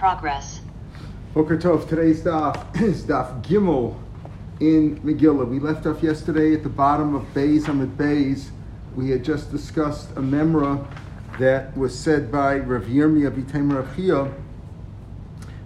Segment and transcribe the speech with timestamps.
[0.00, 0.62] progress.
[1.34, 3.94] Boker Tov, today's daf is daf Gimel
[4.58, 5.46] in Megillah.
[5.46, 8.48] We left off yesterday at the bottom of Beis Amid Beis.
[8.96, 10.90] We had just discussed a memra
[11.38, 14.32] that was said by Rav Yirmiyah B'Taim Rav.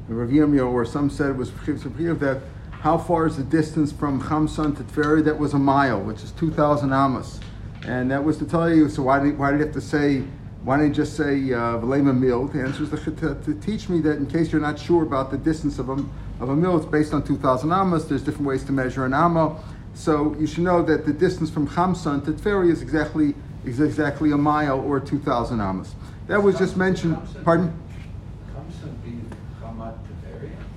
[0.09, 2.41] Rav Yirmiyah, or some said it was that
[2.81, 5.25] how far is the distance from Chamson to Tveri?
[5.25, 7.39] That was a mile, which is 2,000 amos.
[7.87, 10.25] And that was to tell you, so why did, why did you have to say
[10.65, 12.47] why don't you just say Velema uh, mil?
[12.49, 15.31] The answer is to, to, to, teach me that in case you're not sure about
[15.31, 15.93] the distance of a,
[16.41, 18.09] of a mil, it's based on 2,000 amas.
[18.09, 19.63] There's different ways to measure an amma.
[19.93, 23.35] So you should know that the distance from Chamsan to Tveri is exactly,
[23.67, 25.95] is exactly a mile or 2,000 amas.
[26.29, 27.19] That was just mentioned.
[27.45, 27.79] Pardon?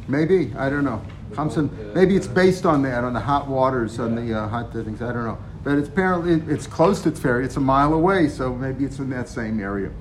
[0.10, 1.02] Maybe I don't know.
[1.32, 1.94] Chamsan.
[1.94, 5.02] Maybe it's based on that, on the hot waters, on the uh, hot things.
[5.02, 7.44] I don't know but it's apparently it's close to Tferi.
[7.44, 9.91] It's a mile away, so maybe it's in that same area.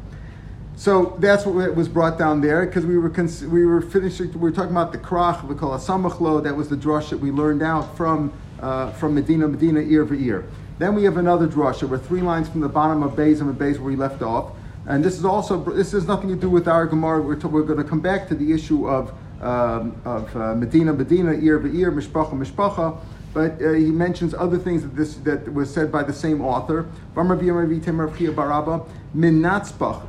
[0.76, 4.32] So that's what was brought down there because we were cons- we were finishing.
[4.34, 6.40] We were talking about the krach we call a samachlo.
[6.40, 10.14] That was the drush that we learned out from uh, from Medina Medina ear for
[10.14, 10.44] ear.
[10.78, 11.82] Then we have another drush.
[11.82, 14.52] We're three lines from the bottom of Beis and Beis where we left off.
[14.86, 17.20] And this is also this has nothing to do with our Gemara.
[17.20, 20.92] We're, to, we're going to come back to the issue of um, of uh, Medina
[20.92, 23.00] Medina ear for ear mishpacha mishpacha
[23.36, 26.88] but uh, he mentions other things that this that was said by the same author.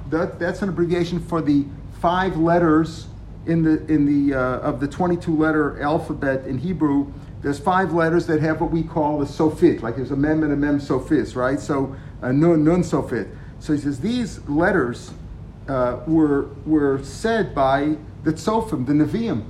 [0.10, 1.66] That, that's an abbreviation for the
[2.00, 3.08] five letters
[3.46, 7.12] in the in the uh, of the 22 letter alphabet in Hebrew.
[7.42, 10.54] There's five letters that have what we call a sofit, like there's a mem and
[10.54, 11.60] a mem sofis, right?
[11.60, 13.28] So a nun nun sofit.
[13.60, 15.12] So he says these letters
[15.68, 19.44] uh, were were said by the tzofim, the neviim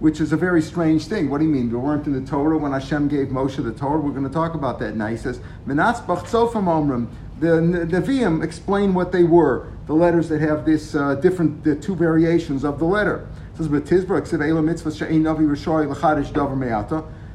[0.00, 1.28] which is a very strange thing.
[1.28, 1.70] What do you mean?
[1.70, 3.98] They weren't in the Torah when Hashem gave Moshe the Torah.
[3.98, 5.08] We're going to talk about that now.
[5.08, 7.08] He says, Menatzbach Tzofim Omrim.
[7.40, 11.94] The Nevi'im explain what they were, the letters that have this uh, different, the two
[11.94, 13.28] variations of the letter.
[13.54, 15.48] It says, Mitzvah She'ein Navi.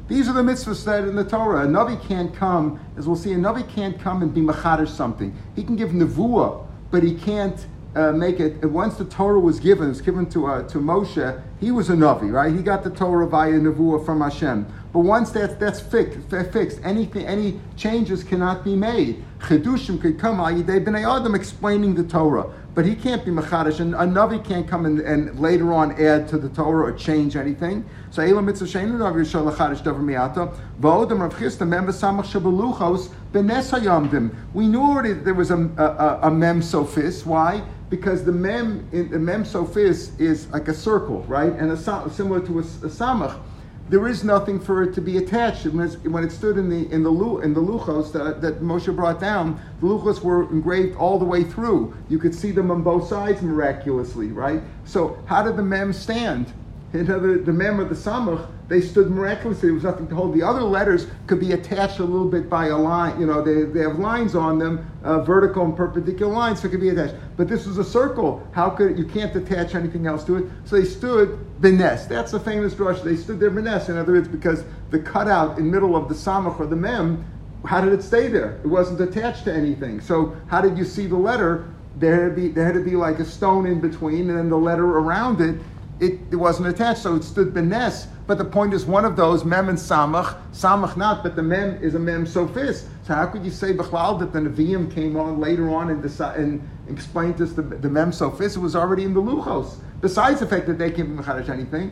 [0.09, 1.64] These are the mitzvahs that in the Torah.
[1.64, 5.33] A Navi can't come, as we'll see, a Navi can't come and be Machadish something.
[5.55, 7.65] He can give Nevuah, but he can't
[7.95, 8.64] uh, make it.
[8.65, 11.42] Once the Torah was given, it was given to uh, to Moshe.
[11.59, 12.54] He was a navi, right?
[12.54, 14.65] He got the Torah via nevuah from Hashem.
[14.92, 19.23] But once that's that's fixed, fixed, anything, any changes cannot be made.
[19.39, 23.93] Chedushim could come ayidei b'nei adam explaining the Torah, but he can't be machadish, and
[23.95, 27.86] a navi can't come and, and later on add to the Torah or change anything.
[28.11, 30.55] So elam mitzvah sheinu navi yishol lachadish davar miata.
[30.80, 34.36] V'odem Rav Chisda mem v'samach shabeluchos b'nes hayamdim.
[34.53, 37.26] We knew already that there was a, a, a, a mem sophist.
[37.26, 37.64] Why?
[37.93, 41.77] Because the mem in the mem sophis is like a circle, right, and a,
[42.09, 43.39] similar to a, a samach.
[43.87, 45.67] There is nothing for it to be attached.
[45.67, 47.11] When it stood in the in the
[47.43, 51.43] in the luchos that, that Moshe brought down, the luchos were engraved all the way
[51.43, 51.95] through.
[52.09, 54.64] You could see them on both sides miraculously, right?
[54.86, 56.52] So how did the mem stand?
[56.93, 59.68] In other, the mem of the samach they stood miraculously.
[59.68, 60.34] There was nothing to hold.
[60.34, 63.20] The other letters could be attached a little bit by a line.
[63.20, 66.72] You know, they, they have lines on them, uh, vertical and perpendicular lines, so it
[66.72, 67.16] could be attached.
[67.36, 68.46] But this was a circle.
[68.54, 70.46] How could you can't attach anything else to it?
[70.66, 72.08] So they stood benes.
[72.08, 73.04] That's the famous drush.
[73.04, 73.90] They stood there benes.
[73.90, 77.26] In other words, because the cutout in middle of the samach or the mem,
[77.66, 78.60] how did it stay there?
[78.64, 80.02] It wasn't attached to anything.
[80.02, 81.66] So how did you see the letter?
[81.95, 84.58] There had, be, there had to be like a stone in between, and then the
[84.58, 85.62] letter around it
[85.99, 88.08] it, it wasn't attached, so it stood benes.
[88.26, 91.81] But the point is, one of those mem and samach, samach not, but the mem
[91.83, 92.87] is a mem sophist.
[93.05, 96.37] So how could you say b'chlal that the neviim came on later on and, deci-
[96.37, 98.55] and explained to us the, the mem sophist?
[98.55, 99.76] It was already in the luchos.
[100.02, 101.89] Besides the fact that they can't be mechadish anything,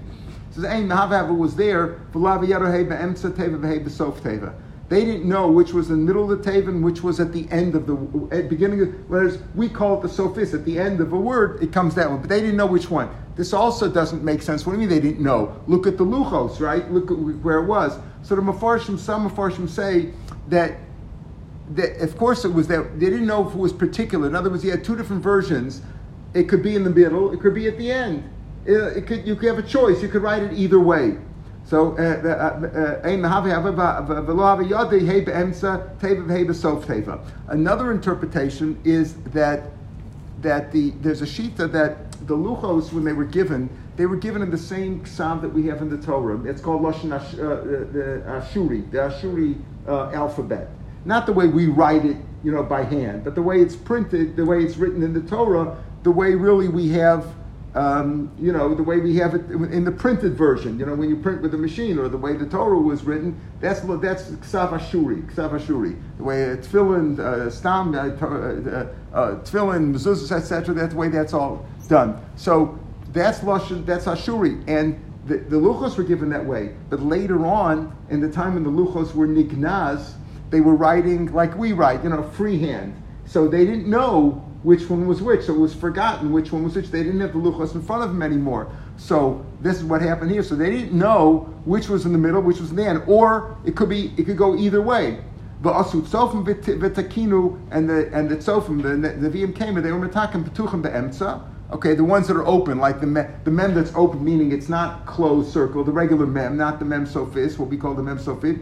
[0.50, 0.90] it says, "Ein
[1.38, 2.00] was there
[4.91, 6.29] v'lav yarohei be'emtza teva v'hei b'sof teva." They didn't know which was in the middle
[6.29, 7.96] of the Taven, which was at the end of the
[8.35, 8.81] at beginning.
[8.81, 10.53] Of, whereas we call it the sophist.
[10.53, 12.90] At the end of a word, it comes that one, but they didn't know which
[12.90, 13.09] one.
[13.38, 14.66] This also doesn't make sense.
[14.66, 15.56] What do you mean they didn't know?
[15.66, 16.91] Look at the luchos, right?
[16.91, 17.97] Look at where it was.
[18.22, 20.12] So the mafarshim, some mafarshim say
[20.50, 20.78] that
[21.69, 24.28] that of course it was that they didn't know if it was particular.
[24.28, 25.81] In other words, you had two different versions.
[26.34, 27.31] It could be in the middle.
[27.31, 28.29] It could be at the end.
[28.66, 30.02] It, it could, you could have a choice.
[30.02, 31.17] You could write it either way.
[31.72, 31.96] So,
[37.47, 39.64] another interpretation is that
[40.41, 44.41] that the there's a shita that the luchos when they were given they were given
[44.41, 46.44] in the same psalm that we have in the Torah.
[46.44, 50.67] It's called lashon Ash, uh, the Ashuri, the Ashuri uh, alphabet.
[51.06, 54.35] Not the way we write it, you know, by hand, but the way it's printed,
[54.35, 57.34] the way it's written in the Torah, the way really we have
[57.73, 61.09] um, you know, the way we have it in the printed version, you know, when
[61.09, 64.72] you print with a machine, or the way the Torah was written, that's that's Ksav
[64.72, 66.02] Ashuri, Ksav Ashuri.
[66.18, 71.08] The way uh, Tefillin, uh, Stam, uh, uh, uh, Tefillin, Mezuzahs, etc., that's the way
[71.08, 72.20] that's all done.
[72.35, 72.78] So
[73.14, 74.64] That's Lashon, that's Ashuri.
[74.67, 76.76] And the, the Luchos were given that way.
[76.90, 80.14] But later on, in the time when the Luchos were Nignaz,
[80.50, 83.02] they were writing like we write, you know, freehand.
[83.26, 85.46] So they didn't know which one was which.
[85.46, 86.87] So it was forgotten which one was which.
[86.91, 88.72] They didn't have the Luchos in front of them anymore.
[88.97, 90.43] So this is what happened here.
[90.43, 93.03] So they didn't know which was in the middle, which was in the end.
[93.08, 95.23] Or it could be, it could go either way.
[95.61, 100.08] The asut sofim v'takinu and the and the sofim the the came and they were
[100.08, 101.47] metakim petuchim be'emtza.
[101.72, 104.67] Okay, the ones that are open, like the mem, the mem that's open, meaning it's
[104.67, 108.17] not closed circle, the regular mem, not the mem sophis, what we call the mem
[108.17, 108.59] sophit.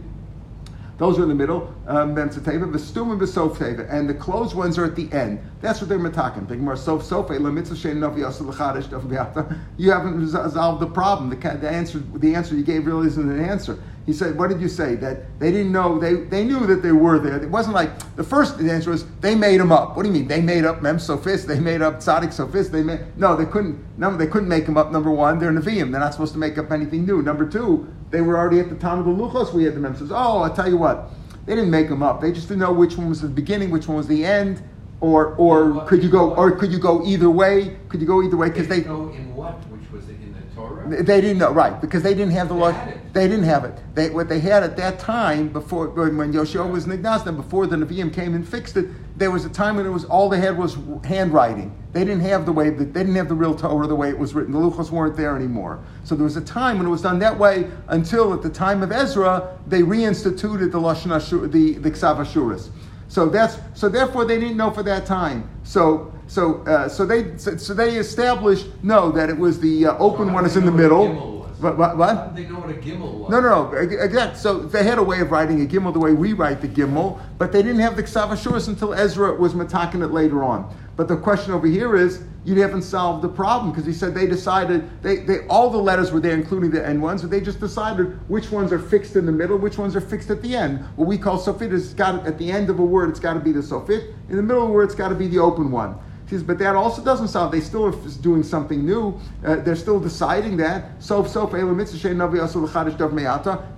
[0.99, 4.53] Those are in the middle, um, mem tzateva, v'stum and v'sof teva, and the closed
[4.53, 5.39] ones are at the end.
[5.61, 6.47] That's what they're metakim.
[6.47, 7.29] Big more sof sof
[9.77, 11.29] You haven't resolved the problem.
[11.29, 13.79] The, the answer the answer you gave really isn't an answer.
[14.09, 14.95] He said, what did you say?
[14.95, 17.41] That they didn't know, they, they knew that they were there.
[17.41, 19.95] It wasn't like, the first answer was, they made them up.
[19.95, 20.27] What do you mean?
[20.27, 23.77] They made up Mem Sophist, they made up Tzaddik Sophist, they made, no, they couldn't,
[23.99, 26.57] no, they couldn't make them up, number one, they're Nevi'im, they're not supposed to make
[26.57, 27.21] up anything new.
[27.21, 29.95] Number two, they were already at the time of the Luchos, we had the Mem
[29.95, 31.09] Says, oh, I'll tell you what,
[31.45, 32.21] they didn't make them up.
[32.21, 34.61] They just didn't know which one was the beginning, which one was the end,
[35.01, 37.77] or or could you go, or could you go either way?
[37.87, 38.49] Could you go either way?
[38.49, 39.55] Because they go in what?
[39.69, 41.03] Which was it in the Torah?
[41.03, 41.79] They didn't know, right?
[41.79, 42.71] Because they didn't have the law.
[43.11, 43.75] They didn't have it.
[43.95, 47.75] They, what they had at that time, before when Yoshua was Nignaz, and before the
[47.75, 50.57] Nevi'im came and fixed it, there was a time when it was all they had
[50.57, 51.75] was handwriting.
[51.91, 54.17] They didn't have the way that they didn't have the real Torah the way it
[54.17, 54.53] was written.
[54.53, 55.83] The luchos weren't there anymore.
[56.03, 58.83] So there was a time when it was done that way until at the time
[58.83, 62.69] of Ezra they reinstituted the lashon Ashur, the the Ksav Ashuris.
[63.07, 65.49] So that's so therefore they didn't know for that time.
[65.63, 69.97] So so uh, so they so, so, they established no that it was the uh,
[69.97, 71.38] open one is in the middle.
[71.59, 71.77] What?
[71.77, 71.97] What?
[71.97, 72.35] what?
[72.35, 73.29] They know what a gimel was.
[73.29, 73.77] No, no, no.
[73.77, 74.39] Exactly.
[74.39, 77.19] So they had a way of writing a gimel the way we write the gimel,
[77.37, 80.73] but they didn't have the ksav ashuras until Ezra was matakin it later on.
[80.95, 84.27] But the question over here is, you haven't solved the problem because he said they
[84.27, 87.59] decided they, they all the letters were there, including the end ones, but they just
[87.59, 90.85] decided which ones are fixed in the middle, which ones are fixed at the end.
[90.95, 93.39] What we call sofit is got at the end of a word, it's got to
[93.39, 94.13] be the sofit.
[94.29, 95.97] In the middle of a word, it's got to be the open one.
[96.29, 97.51] Says, but that also doesn't solve.
[97.51, 99.19] They still are doing something new.
[99.43, 101.01] Uh, they're still deciding that.
[101.01, 101.51] So, so It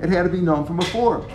[0.09, 1.25] had to be known from before.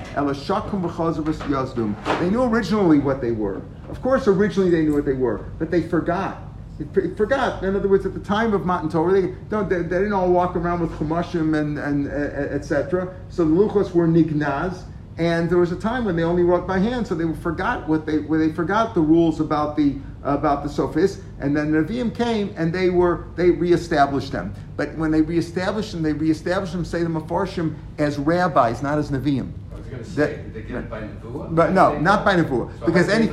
[2.20, 3.62] They knew originally what they were.
[3.88, 6.42] Of course, originally they knew what they were, but they forgot.
[6.78, 7.64] They forgot.
[7.64, 10.54] In other words, at the time of Matan Torah, they, they, they didn't all walk
[10.54, 13.14] around with chumashim and, and uh, etc.
[13.30, 14.84] So the luchos were nignaz.
[15.18, 18.04] And there was a time when they only wrote by hand, so they forgot what
[18.04, 19.96] they where they forgot the rules about the
[20.26, 21.22] about the sophists.
[21.40, 24.54] And then the Nevi'im came and they were they reestablished them.
[24.76, 29.10] But when they reestablished them, they reestablished them, say the Mefarshim, as rabbis, not as
[29.10, 29.52] Nevi'im.
[30.14, 31.54] Say, did they get it by Nevuah?
[31.54, 32.78] But no, not by Nevuah.
[32.78, 33.26] So because any,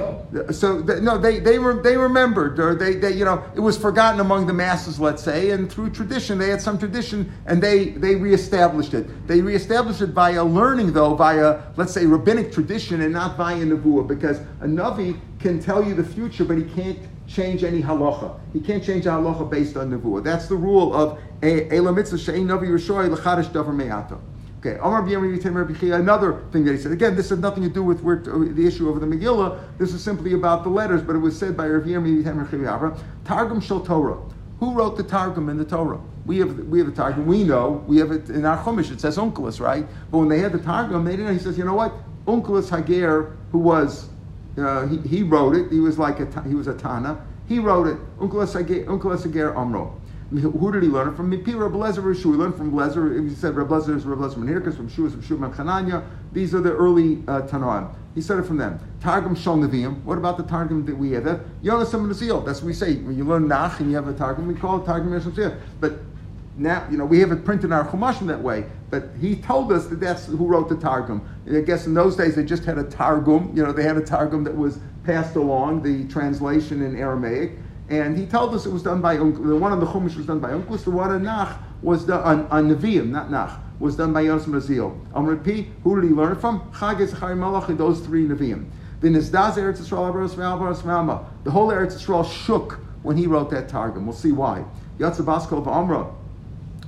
[0.53, 3.77] so the, no, they they were they remembered or they, they you know it was
[3.77, 7.89] forgotten among the masses, let's say, and through tradition they had some tradition and they
[7.89, 9.27] they reestablished it.
[9.27, 14.07] They reestablished it via learning though, via let's say rabbinic tradition and not via Nevuah,
[14.07, 18.39] because a navi can tell you the future, but he can't change any halacha.
[18.51, 20.23] He can't change a halacha based on Nevuah.
[20.23, 24.21] That's the rule of Ela Mitzvah Shein Navi Rishoy L'Chadash Davar Me'ato.
[24.65, 26.93] Okay, another thing that he said.
[26.93, 29.61] Again, this has nothing to do with the issue of the Megillah.
[29.77, 32.23] This is simply about the letters, but it was said by Rav Yirmi
[33.25, 34.17] Targum Shel Torah.
[34.61, 35.99] Who wrote the Targum in the Torah?
[36.25, 37.25] We have we have the Targum.
[37.25, 38.89] We know we have it in our Chumash.
[38.89, 39.85] It says Onkelos, right?
[40.09, 41.33] But when they had the Targum, they didn't.
[41.33, 41.93] He says, you know what?
[42.25, 44.07] Onkelos Hager, who was
[44.57, 45.69] uh, he, he wrote it.
[45.69, 47.21] He was like a he was a Tana.
[47.49, 47.97] He wrote it.
[48.17, 49.99] Onkelos Hager, Onkelos Hager Amro.
[50.39, 51.29] Who did he learn from?
[51.29, 52.23] Mipi Reb Lezer Rishu.
[52.23, 53.29] He learned from Lezer.
[53.29, 56.03] He said Reb Lezer is Reb Lezer from Hirkas, from Shu is from Shu Chananya.
[56.31, 57.93] These are the early uh, Tanoim.
[58.15, 58.79] He said it from them.
[58.99, 59.57] Targum Shal.
[59.57, 61.25] What about the Targum that we have?
[61.25, 62.45] That Yonas.
[62.45, 62.95] That's what we say.
[62.95, 65.59] When you learn Nach and you have a Targum, we call it Targum Yeshua.
[65.79, 65.99] But
[66.57, 68.65] now, you know, we have it printed in our Chumashim that way.
[68.89, 71.27] But he told us that that's who wrote the Targum.
[71.51, 73.51] I guess in those days they just had a Targum.
[73.55, 77.53] You know, they had a Targum that was passed along, the translation in Aramaic.
[77.89, 80.39] And he told us it was done by The one on the Chumash was done
[80.39, 80.83] by Unklus.
[80.83, 84.47] The one on Nach was done on, on Nevi'im, not Nach, was done by Yosef
[84.47, 84.97] Mazil.
[85.13, 86.61] Amr P, who did he learn from?
[86.71, 88.65] Chag Zachari Malach, those three Nevi'im.
[89.01, 94.05] The Nizdaz Eretz Yisrael, the whole Eretz Yisrael shook when he wrote that Targum.
[94.05, 94.63] We'll see why.
[94.97, 96.09] Yatzabaskal of Amra.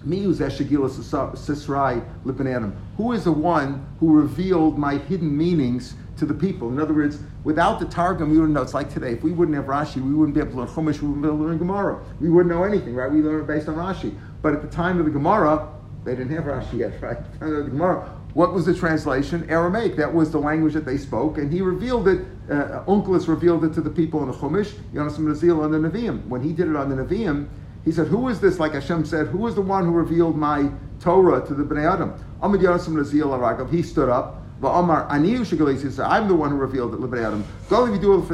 [0.05, 2.75] Meeu's Ashagila Sisrai Lipan Adam.
[2.95, 6.69] Who is the one who revealed my hidden meanings to the people.
[6.69, 8.61] In other words, without the Targum, we wouldn't know.
[8.61, 9.13] It's like today.
[9.13, 11.27] If we wouldn't have Rashi, we wouldn't be able to learn Chumash, we wouldn't be
[11.27, 12.03] able to learn Gemara.
[12.19, 13.11] We wouldn't know anything, right?
[13.11, 14.17] We learn it based on Rashi.
[14.41, 15.71] But at the time of the Gemara,
[16.03, 17.17] they didn't have Rashi yet, right?
[17.39, 19.49] The Gemara, what was the translation?
[19.49, 19.95] Aramaic.
[19.95, 22.25] That was the language that they spoke, and he revealed it.
[22.49, 26.27] Uh, Onkelos revealed it to the people in the Chumash, Yonasim Nazil on the Nevi'im.
[26.27, 27.47] When he did it on the Nevi'im,
[27.85, 28.59] He said, Who is this?
[28.59, 30.69] Like Hashem said, Who is the one who revealed my
[30.99, 32.13] Torah to the Bnei Adam?
[32.41, 33.71] Amid Yonasim Nazil.
[33.71, 34.44] He stood up.
[34.61, 37.45] I'm the one who revealed it to Bnei Adam.
[37.69, 37.85] Go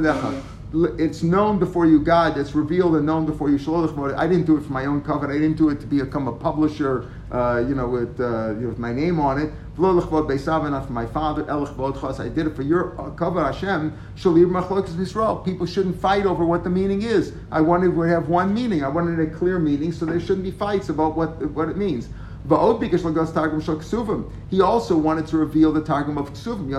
[0.01, 2.38] that it's known before you, God.
[2.38, 3.58] It's revealed and known before you.
[4.16, 5.38] I didn't do it for my own covenant.
[5.38, 8.70] I didn't do it to become a publisher, uh, you know, with, uh, you know,
[8.70, 9.51] with my name on it.
[9.75, 11.51] For my father.
[11.51, 13.94] I did it for your uh, covenant, Hashem.
[15.44, 17.34] People shouldn't fight over what the meaning is.
[17.51, 18.84] I wanted to have one meaning.
[18.84, 22.08] I wanted a clear meaning, so there shouldn't be fights about what what it means.
[24.50, 26.70] He also wanted to reveal the Targum of Ksuvim.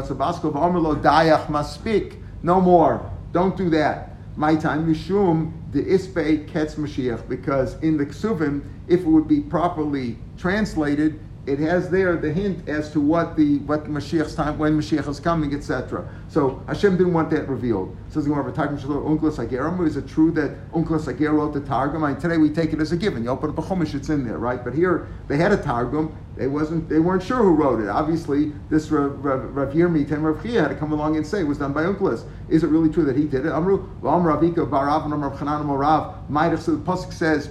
[2.42, 3.10] No more.
[3.32, 4.16] Don't do that.
[4.36, 9.40] My time, Mishum, the Ispe Ketz Mashiach, because in the Ksuvim, if it would be
[9.40, 14.78] properly translated, it has there the hint as to what the what Mashiach's time when
[14.78, 16.08] Mashiach is coming, etc.
[16.28, 17.96] So Hashem didn't want that revealed.
[18.10, 19.86] Says the Agerim.
[19.86, 22.04] Is it true that Unklas Ager wrote the Targum?
[22.04, 23.24] I mean, today we take it as a given.
[23.24, 24.62] You open up a Chumash, it's in there, right?
[24.62, 26.16] But here they had a Targum.
[26.36, 27.88] They wasn't they weren't sure who wrote it.
[27.88, 31.40] Obviously, this Rav, Rav, Rav Yirmi Ten Rav Chia had to come along and say
[31.40, 32.24] it was done by Unklas.
[32.48, 33.50] Is it really true that he did it?
[33.52, 36.58] Amru Amr Ravika Barav and Amr Chanan.
[36.60, 37.50] So the pasuk says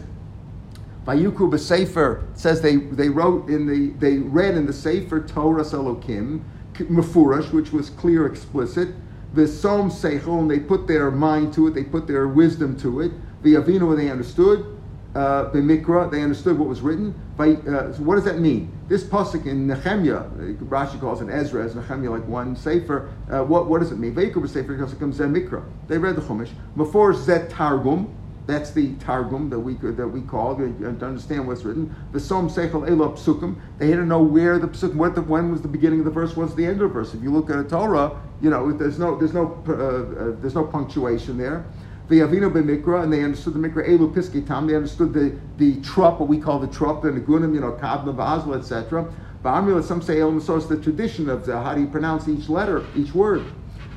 [1.05, 6.41] Vayukru b'sefer says they, they wrote in the they read in the sefer Torah Elokim
[6.74, 8.89] mefurash, which was clear, explicit.
[9.34, 13.01] The Som Seichel, and they put their mind to it, they put their wisdom to
[13.01, 13.12] it.
[13.43, 14.77] The Avinu, they understood.
[15.15, 17.13] Uh, the Mikra, they understood what was written.
[17.36, 18.72] By, uh, so what does that mean?
[18.88, 20.24] This pasuk in Nehemiah,
[20.70, 23.10] Rashi calls it Ezra, as Nehemiah like one sefer.
[23.29, 24.15] Uh, what, what does it mean?
[24.15, 25.63] Vayikru b'sefer because it comes Mikra.
[25.88, 26.51] They read the Chumash.
[26.77, 28.13] Before Zet Targum,
[28.51, 30.63] that's the Targum that we that we call to
[31.01, 31.96] understand what's written.
[32.12, 33.55] The Som Seichel Elo Psukim.
[33.77, 36.12] They had to know where the psukim, what the, when was the beginning of the
[36.12, 37.13] verse, what's the end of the verse.
[37.13, 40.55] If you look at a Torah, you know there's no there's no uh, uh, there's
[40.55, 41.65] no punctuation there.
[42.10, 44.67] The Avino b'Mikra, and they understood the Mikra Elu Piskitam.
[44.67, 48.13] They understood the the trup, what we call the trup, the Nagunim, you know, Kadma,
[48.13, 49.12] Vazla, etc.
[49.43, 53.15] Ba'amrila, some say El the tradition of the, how do you pronounce each letter, each
[53.15, 53.46] word.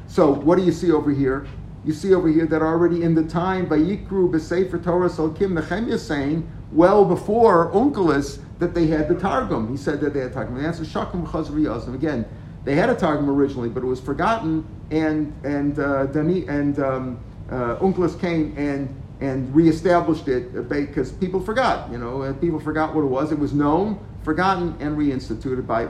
[0.06, 1.46] So what do you see over here?
[1.84, 6.50] You see over here that already in the time Vayikru b'Sefer Torah Salkim, Nehemiah saying
[6.72, 9.70] well before Onkelos that they had the Targum.
[9.70, 10.54] He said that they had Targum.
[10.54, 12.24] The answer Shakum Chazri Again,
[12.64, 17.20] they had a Targum originally, but it was forgotten, and and uh, Dani and um,
[17.50, 18.88] uh, Onkelos came and
[19.20, 21.90] and reestablished it because people forgot.
[21.90, 23.30] You know, people forgot what it was.
[23.30, 25.84] It was known, forgotten, and reinstituted by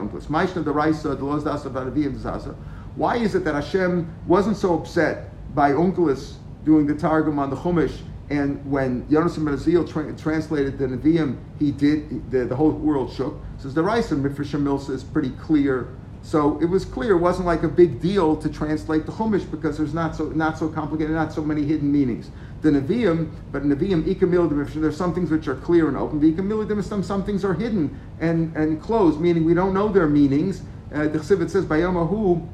[1.43, 2.55] Dasa,
[2.95, 6.33] Why is it that Hashem wasn't so upset by Onkelos
[6.65, 7.97] doing the Targum on the Chumash,
[8.29, 13.39] and when Yonasan ben tra- translated the Nevi'im, he did, the, the whole world shook.
[13.59, 15.89] So the Raisa Mifresh Milsa is pretty clear.
[16.23, 19.77] So it was clear, it wasn't like a big deal to translate the Chumash because
[19.77, 22.31] there's not so not so complicated, not so many hidden meanings.
[22.63, 26.19] The Nevi'im, but Nevi'im, Ikamil, there's some things which are clear and open.
[26.19, 30.07] The Ikamil, some, some things are hidden and, and closed, meaning we don't know their
[30.07, 30.63] meanings.
[30.91, 32.47] Uh, the Chsivit says, by Bayomahu,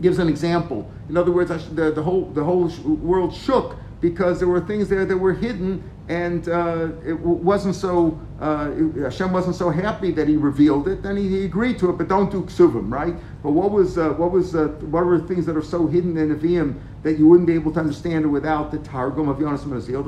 [0.00, 0.90] gives an example.
[1.08, 5.06] In other words, the, the whole the whole world shook because there were things there
[5.06, 8.20] that were hidden, and uh, it wasn't so.
[8.40, 8.70] Uh,
[9.00, 11.02] Hashem wasn't so happy that He revealed it.
[11.02, 13.14] Then he, he agreed to it, but don't do ksuvim, right?
[13.42, 16.16] But what was uh, what was uh, what were the things that are so hidden
[16.18, 19.64] in Nevi'im that you wouldn't be able to understand it without the Targum of Yonas
[19.64, 20.04] Mazil?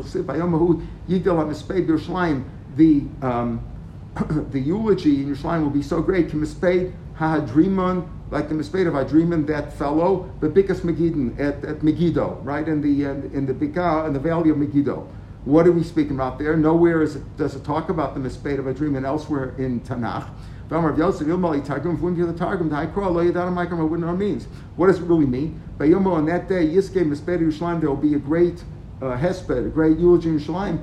[2.77, 3.65] The um,
[4.51, 6.31] the eulogy in Yerushalayim will be so great.
[7.17, 12.67] Ha'adrimon like the Misped of Adriman, that fellow, the Bikas Megiddo at, at Megiddo, right
[12.67, 15.09] in the in the Bika in the valley of Megiddo.
[15.45, 16.57] What are we speaking about there?
[16.57, 20.29] Nowhere is does it talk about the Misped of Adriman elsewhere in Tanakh.
[20.69, 21.21] What does
[24.99, 25.63] it really mean?
[25.79, 28.65] On that day, Yiske Misped Yerushalayim, there will be a great
[29.01, 30.79] uh, hesped, a great eulogy in Yerushalayim,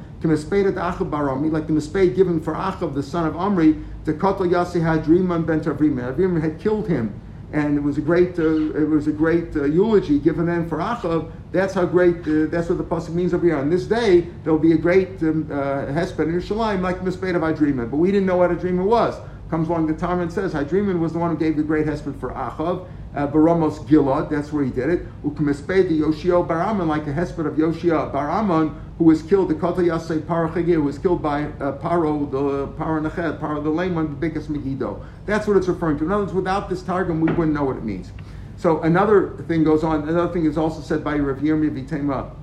[1.51, 5.45] like the Misped given for Achav, the son of Amri, to Kotel Yasi had Hadriman
[5.45, 6.15] ben Tavriman.
[6.15, 7.19] Avriman had killed him
[7.53, 10.79] and it was a great uh, it was a great uh, eulogy given then for
[10.79, 11.31] Achav.
[11.51, 13.57] That's how great uh, that's what the pasuk means over here.
[13.57, 17.35] On this day there will be a great um, uh, hesped in Yerushalayim like Misped
[17.35, 19.15] of Adriman, but we didn't know what a Adriman was.
[19.53, 22.19] Comes along the Talmud and says Hadriman was the one who gave the great hesped
[22.19, 22.87] for Achav.
[23.15, 25.23] Uh, Baramos Gilad, that's where he did it.
[25.23, 30.73] Ukmesped Yoshio Baraman, like a hesped of Yoshia Baraman, who was killed, the Kota Yasei
[30.73, 35.05] who was killed by uh, Paro, the Paro Neched, Paro the one, the biggest Megiddo.
[35.27, 36.05] That's what it's referring to.
[36.05, 38.11] In other words, without this Targum, we wouldn't know what it means.
[38.57, 40.09] So another thing goes on.
[40.09, 42.33] Another thing is also said by Rav Yirmi Vitema.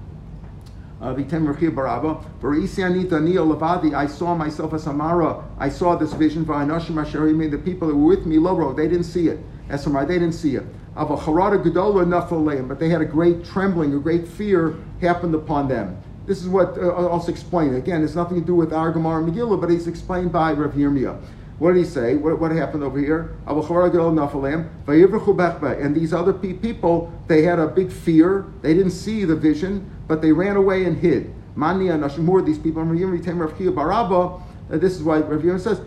[1.03, 1.25] I
[4.07, 5.45] saw myself as Amara.
[5.59, 6.45] I saw this vision.
[6.45, 9.39] The people that were with me, Loro, they didn't see it.
[9.71, 10.65] As they didn't see it.
[10.95, 16.77] But they had a great trembling, a great fear happened upon them This is what
[16.77, 17.75] uh, I'll also explain.
[17.77, 21.19] Again, it's nothing to do with our Gemara Megillah, but it's explained by Rav Yirmiyah.
[21.61, 22.17] What did he say?
[22.17, 23.37] What, what happened over here?
[23.47, 23.63] And
[25.95, 28.47] these other people, they had a big fear.
[28.63, 31.35] They didn't see the vision, but they ran away and hid.
[31.55, 33.03] These people, this
[34.97, 35.83] is why Rav Yirmiyah says,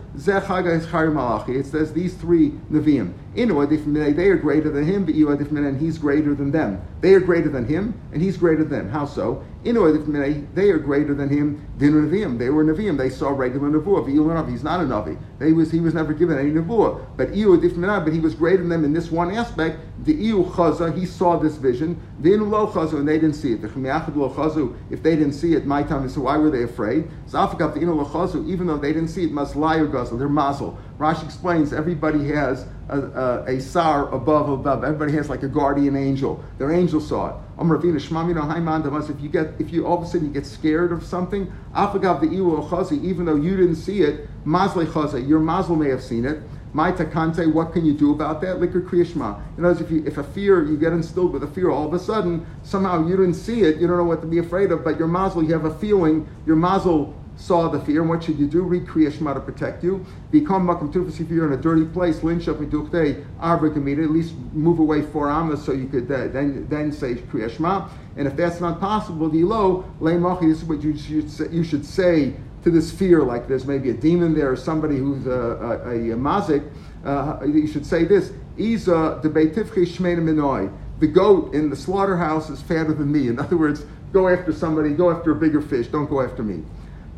[1.49, 3.13] It says these three Nevi'im.
[3.35, 6.81] They are greater than him, but Iuadifmine, and he's greater than them.
[7.01, 8.89] They are greater than him, and he's greater than them.
[8.89, 9.43] How so?
[9.63, 12.37] They are greater than him, Din Nevi'im.
[12.37, 12.97] They were Nevi'im.
[12.97, 14.49] They saw regular Nevuah.
[14.49, 15.17] He's not a Navi.
[15.39, 17.05] They was, he was never given any Nevuah.
[17.15, 19.79] But but he was greater than them in this one aspect.
[20.03, 21.99] The Iu Chaza, he saw this vision.
[22.21, 23.61] Din Lo Chazu, and they didn't see it.
[23.61, 26.49] The Chemiachad Lo Chazu, if they didn't see it, my time is so why were
[26.49, 27.09] they afraid?
[27.27, 30.17] Zafakab the Inu Lo Chazu, even though they didn't see it, must lie or guzzle.
[30.17, 30.77] They're mazel.
[30.99, 34.83] Rashi explains everybody has a, a, a, sar above above.
[34.83, 36.43] Everybody has like a guardian angel.
[36.57, 37.35] Their angel saw it.
[37.59, 43.25] If you get if you all of a sudden you get scared of something, even
[43.25, 46.41] though you didn't see it, your mazel may have seen it.
[46.73, 48.59] My takante, what can you do about that?
[48.59, 49.39] Liquor kriyashma.
[49.57, 51.85] In other words, if, you, if a fear, you get instilled with a fear, all
[51.85, 54.71] of a sudden, somehow you didn't see it, you don't know what to be afraid
[54.71, 58.23] of, but your mazel, you have a feeling, your mazel saw the fear, and what
[58.23, 58.63] should you do?
[58.63, 60.05] Kriya Shema to protect you.
[60.31, 64.35] Become Makam Tufas if you're in a dirty place, lynch up Arba Kamita, at least
[64.53, 67.89] move away four amas so you could uh, then, then say Kriya Shema.
[68.15, 71.63] And if that's not possible, Dilo, Lay Machi, this is what you should, say, you
[71.63, 75.31] should say to this fear, like there's maybe a demon there or somebody who's a,
[75.31, 76.69] a, a, mazik,
[77.03, 80.71] uh, you should say this, Isa de Beitifche Shmeina Minoi.
[80.99, 83.27] The goat in the slaughterhouse is fatter than me.
[83.27, 86.63] In other words, go after somebody, go after a bigger fish, don't go after me.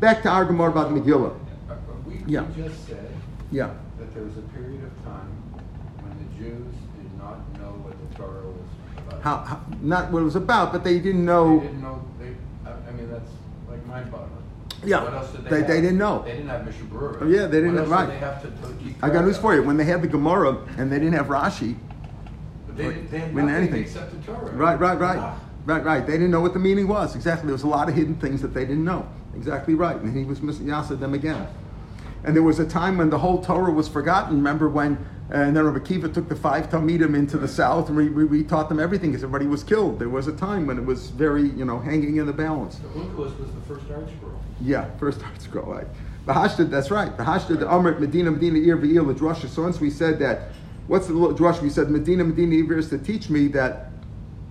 [0.00, 1.38] Back to our Gemara about Megillah.
[2.04, 2.42] We, yeah.
[2.42, 3.10] we just said
[3.50, 3.72] yeah.
[3.98, 5.32] that there was a period of time
[6.02, 9.22] when the Jews did not know what the Torah was about.
[9.22, 11.60] How, how not what it was about, but they didn't know.
[11.60, 12.04] They didn't know.
[12.18, 12.34] They,
[12.66, 13.30] I mean, that's
[13.70, 14.30] like mind-boggling.
[14.84, 15.02] Yeah.
[15.02, 15.66] What else did they, they, have?
[15.68, 16.22] they didn't know.
[16.22, 17.22] They didn't have Mishabura.
[17.22, 18.06] Oh, yeah, they didn't have right.
[18.06, 19.62] They have to, to I got news for you.
[19.62, 21.74] When they had the Gemara and they didn't have Rashi,
[22.66, 23.82] But they, didn't, they when anything.
[23.82, 24.52] except the Torah.
[24.52, 25.18] Right, right, right.
[25.18, 25.40] Ah.
[25.64, 26.06] Right, right.
[26.06, 27.16] They didn't know what the meaning was.
[27.16, 27.46] Exactly.
[27.46, 29.08] There was a lot of hidden things that they didn't know.
[29.36, 29.96] Exactly right.
[29.96, 31.46] And he was missing Yasa them again.
[32.24, 34.36] And there was a time when the whole Torah was forgotten.
[34.36, 37.96] Remember when uh, and then Rabbi Kiva took the five Talmidim into the south and
[37.96, 39.98] we, we, we taught them everything because everybody was killed.
[39.98, 42.76] There was a time when it was very, you know, hanging in the balance.
[42.76, 44.38] The Unkelos was the first ArtScroll.
[44.60, 45.86] Yeah, first ArtScroll, right.
[46.26, 47.16] The Hashtag, that's right.
[47.16, 49.48] The Hashtag, the Amrit, Medina, Medina, Ir, Ve'ir, Ladrasha.
[49.48, 50.50] So once we said that,
[50.86, 51.60] what's the drush?
[51.60, 53.90] We said Medina, Medina, Ir is to teach me that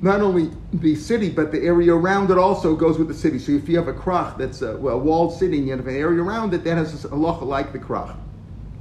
[0.02, 3.40] not only the city, but the area around it also goes with the city.
[3.40, 5.88] So if you have a krach that's a, well, a walled city and you have
[5.88, 8.16] an area around it, that has a halacha like the krach.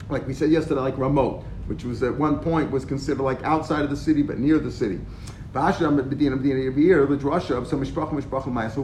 [0.08, 3.84] Like we said yesterday, like Ramot, which was at one point was considered like outside
[3.84, 5.00] of the city but near the city.
[5.54, 5.78] So what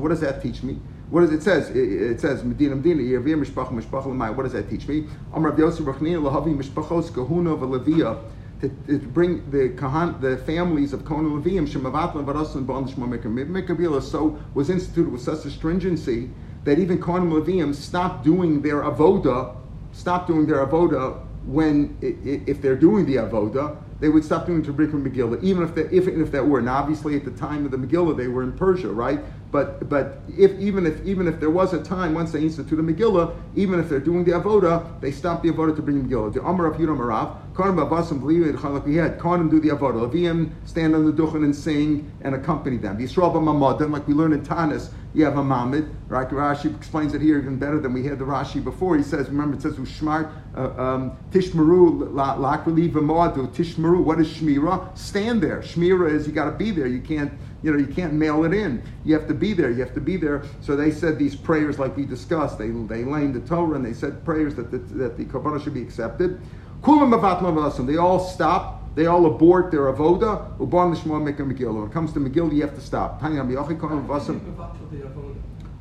[0.08, 0.78] does that teach me?
[1.10, 1.70] What does it says?
[1.70, 5.08] It, it says Medina Medina Yirvir Mishpacha Mishpacha What does that teach me?
[5.32, 8.22] Amr Yosef Rachnin Lahavi Mishpachos Kahuna V'Levia
[8.60, 14.38] to, to bring the Kahan, the families of Kohen Levium, Shemavatlan Varasan Bon Mikabila so
[14.54, 16.30] was instituted with such a stringency
[16.64, 19.56] that even Kohen Levium stopped doing their avoda,
[19.92, 24.72] stopped doing their avoda when if they're doing the avoda, they would stop doing to
[24.72, 26.58] bring Megillah, even if they, if if that were.
[26.58, 29.20] And obviously, at the time of the Megillah, they were in Persia, right?
[29.52, 33.36] But but if even if even if there was a time once they instituted Megillah,
[33.56, 36.32] even if they're doing the avoda, they stop the avoda to bring Megillah.
[36.32, 38.84] The Amar of Yudam Arav, Kohen Babasim believe it.
[38.84, 40.08] We had Kohen do the avoda.
[40.08, 42.98] Levium stand on the duchen and sing and accompany them.
[42.98, 46.28] Yisrael b'mamadim, like we learn in Tanis, you have a mamid, right?
[46.28, 48.96] Rashi explains it here even better than we had the Rashi before.
[48.96, 54.02] He says, remember it says ushmart uh, um, tishmaru lakrali tishmaru.
[54.02, 54.96] What is shmira?
[54.96, 55.60] Stand there.
[55.62, 56.86] Shmira is you got to be there.
[56.86, 58.82] You can't you know, you can't mail it in.
[59.04, 59.70] You have to be there.
[59.70, 60.44] You have to be there.
[60.62, 62.58] So they said these prayers, like we discussed.
[62.58, 65.74] They they laid the Torah and they said prayers that the, that the korbanah should
[65.74, 66.40] be accepted.
[66.82, 68.79] They all stop.
[68.94, 70.56] They all abort their avoda.
[70.58, 71.74] Uban l'shmo make a Megillah.
[71.80, 73.22] When it comes to Megillah, you have to stop.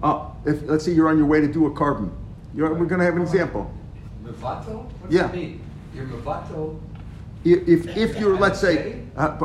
[0.02, 2.10] Uh, if let's say you're on your way to do a korban,
[2.56, 3.72] you're, we're going to have an example.
[4.24, 4.90] Mevato?
[5.10, 5.24] Yeah.
[5.24, 5.62] that mean?
[5.94, 6.80] You're mevato.
[7.44, 9.38] If, if you're, let's say, uh,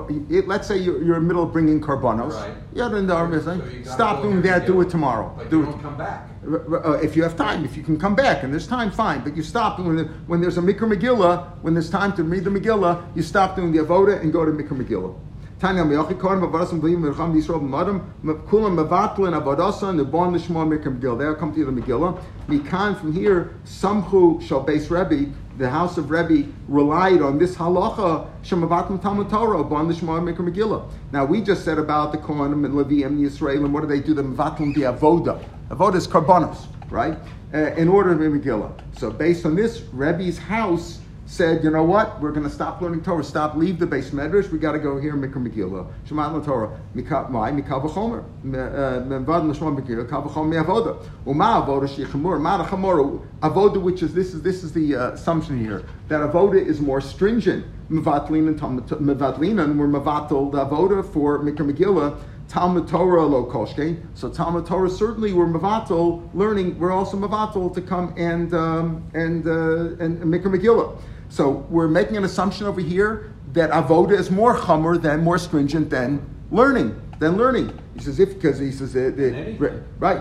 [0.47, 2.53] let's say you're, you're in the middle of bringing korbanos, Right.
[2.73, 5.33] yeah, then the army So like, you gotta stop doing that, do it tomorrow.
[5.37, 5.67] But Do it.
[5.67, 6.29] don't come back.
[6.47, 9.23] Uh, if you have time, if you can come back, and there's time, fine.
[9.25, 12.45] But you stop when, the, when there's a Mikra Megillah, when there's time to read
[12.45, 15.15] the Megillah, you stop doing the Avoda and go to Mikra Megillah.
[15.59, 18.03] Tanya me'achi kohen b'varasim b'lim v'rcham Yisrael b'madam
[18.47, 21.39] kulam mevatlin avodasan nebon Mikra Megillah.
[21.39, 22.23] Come to the Megillah.
[22.49, 28.29] Mikan from here, Samchu shall base Rebbe, the house of Rebbe relied on this halacha
[28.43, 30.89] shemavatim Talmud Torah upon the Shema Mikra Megillah.
[31.13, 34.01] Now we just said about the Kohanim and Levium and Yisrael, and what do they
[34.01, 34.15] do?
[34.15, 35.45] The mevatim the avoda.
[35.69, 37.17] Avoda is karbonos, right?
[37.53, 38.73] Uh, in order of Megillah.
[38.99, 42.21] So based on this, Rebbe's house said, you know what?
[42.21, 43.25] We're going to stop learning Torah.
[43.25, 44.51] Stop, leave the base medrash.
[44.51, 45.91] We got to go here Mikra Megillah.
[46.07, 46.69] Shema Torah.
[46.69, 47.51] Why?
[47.51, 48.25] Mikal v'chomer.
[48.45, 50.09] Mevad l'shma Megillah.
[50.09, 51.03] Kal v'chomer me'avoda.
[51.27, 52.41] Uma avoda shechamur.
[52.41, 52.65] Ma.
[52.65, 57.01] Avoda, which is this is this is the uh, assumption here that avoda is more
[57.01, 57.65] stringent.
[57.91, 62.19] Mevatlin and mevatlin and we're mevatel the avoda for Mikra Megillah.
[62.49, 64.01] Talmud Torah lo koshke.
[64.15, 66.79] So Talmud Torah certainly we're mavatal learning.
[66.79, 70.99] We're also mavatal to come and um, and uh, and, and Mikra Megillah.
[71.29, 75.91] So we're making an assumption over here that avoda is more chomer than more stringent
[75.91, 77.79] than learning than learning.
[77.95, 79.57] He says if because he says uh, the,
[79.99, 80.19] right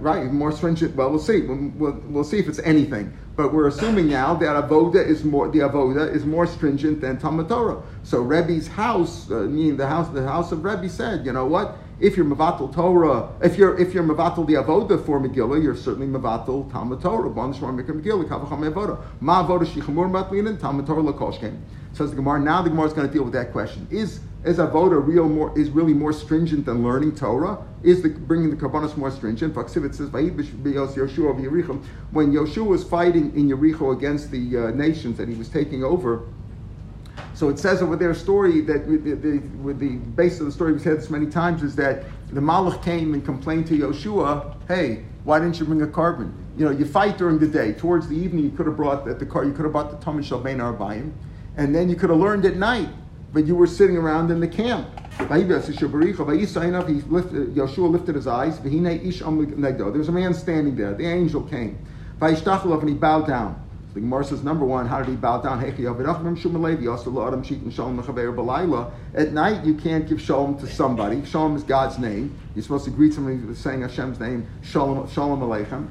[0.00, 0.94] right more stringent.
[0.94, 1.42] Well, we'll see.
[1.42, 3.16] We'll, we'll, see if it's anything.
[3.34, 7.48] But we're assuming now that avoda is more the avoda is more stringent than Talmud
[7.48, 7.82] Torah.
[8.02, 11.76] So Rebbe's house, uh, meaning the house the house of Rebbe said, you know what?
[12.02, 16.08] If you're Mavatal Torah, if you're if you're Mavatal the Avoda for Megillah, you're certainly
[16.08, 17.30] Mavatal Talmud Torah.
[17.30, 19.00] Bon Shmar Mikra Megillah, Kavacham Avoda.
[19.20, 21.60] Ma Avoda Shichamur Matlinin, Talmud Torah Lakoshkem.
[21.92, 22.40] Says the Gemara.
[22.40, 23.86] Now the Gemara is going to deal with that question.
[23.88, 27.64] Is is avoda real more is really more stringent than learning Torah?
[27.84, 29.54] Is the bringing the karbanos more stringent?
[29.54, 35.36] Vaksivit says Yoshua when Yoshua was fighting in Yericho against the uh, nations that he
[35.36, 36.24] was taking over.
[37.34, 39.40] So it says over there, story that the, the,
[39.72, 43.14] the base of the story, we've said this many times, is that the Malach came
[43.14, 46.32] and complained to Yoshua, hey, why didn't you bring a korban?
[46.56, 47.72] You know, you fight during the day.
[47.72, 49.96] Towards the evening, you could have brought the, the car, you could have brought the
[50.04, 51.12] Talmud Shalbein Arbayim,
[51.56, 52.90] and then you could have learned at night,
[53.32, 54.88] but you were sitting around in the camp.
[55.18, 55.64] He lifted,
[57.54, 58.58] Yoshua lifted his eyes.
[58.58, 60.94] There was a man standing there.
[60.94, 61.78] The angel came.
[62.20, 62.36] And
[62.88, 63.61] he bowed down.
[63.94, 65.62] The Gemara says, number one, how did he bow down?
[65.62, 65.78] At
[69.32, 71.24] night, you can't give shalom to somebody.
[71.26, 72.34] Shalom is God's name.
[72.54, 75.88] You're supposed to greet somebody with saying Hashem's name, shalom, shalom aleichem.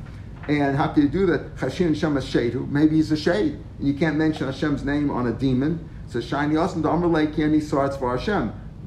[0.47, 1.57] And how can you do that?
[1.57, 2.67] Chashin Hashem Shedu.
[2.69, 3.59] Maybe he's a shade.
[3.79, 5.87] You can't mention Hashem's name on a demon.
[6.07, 6.55] So Shiny.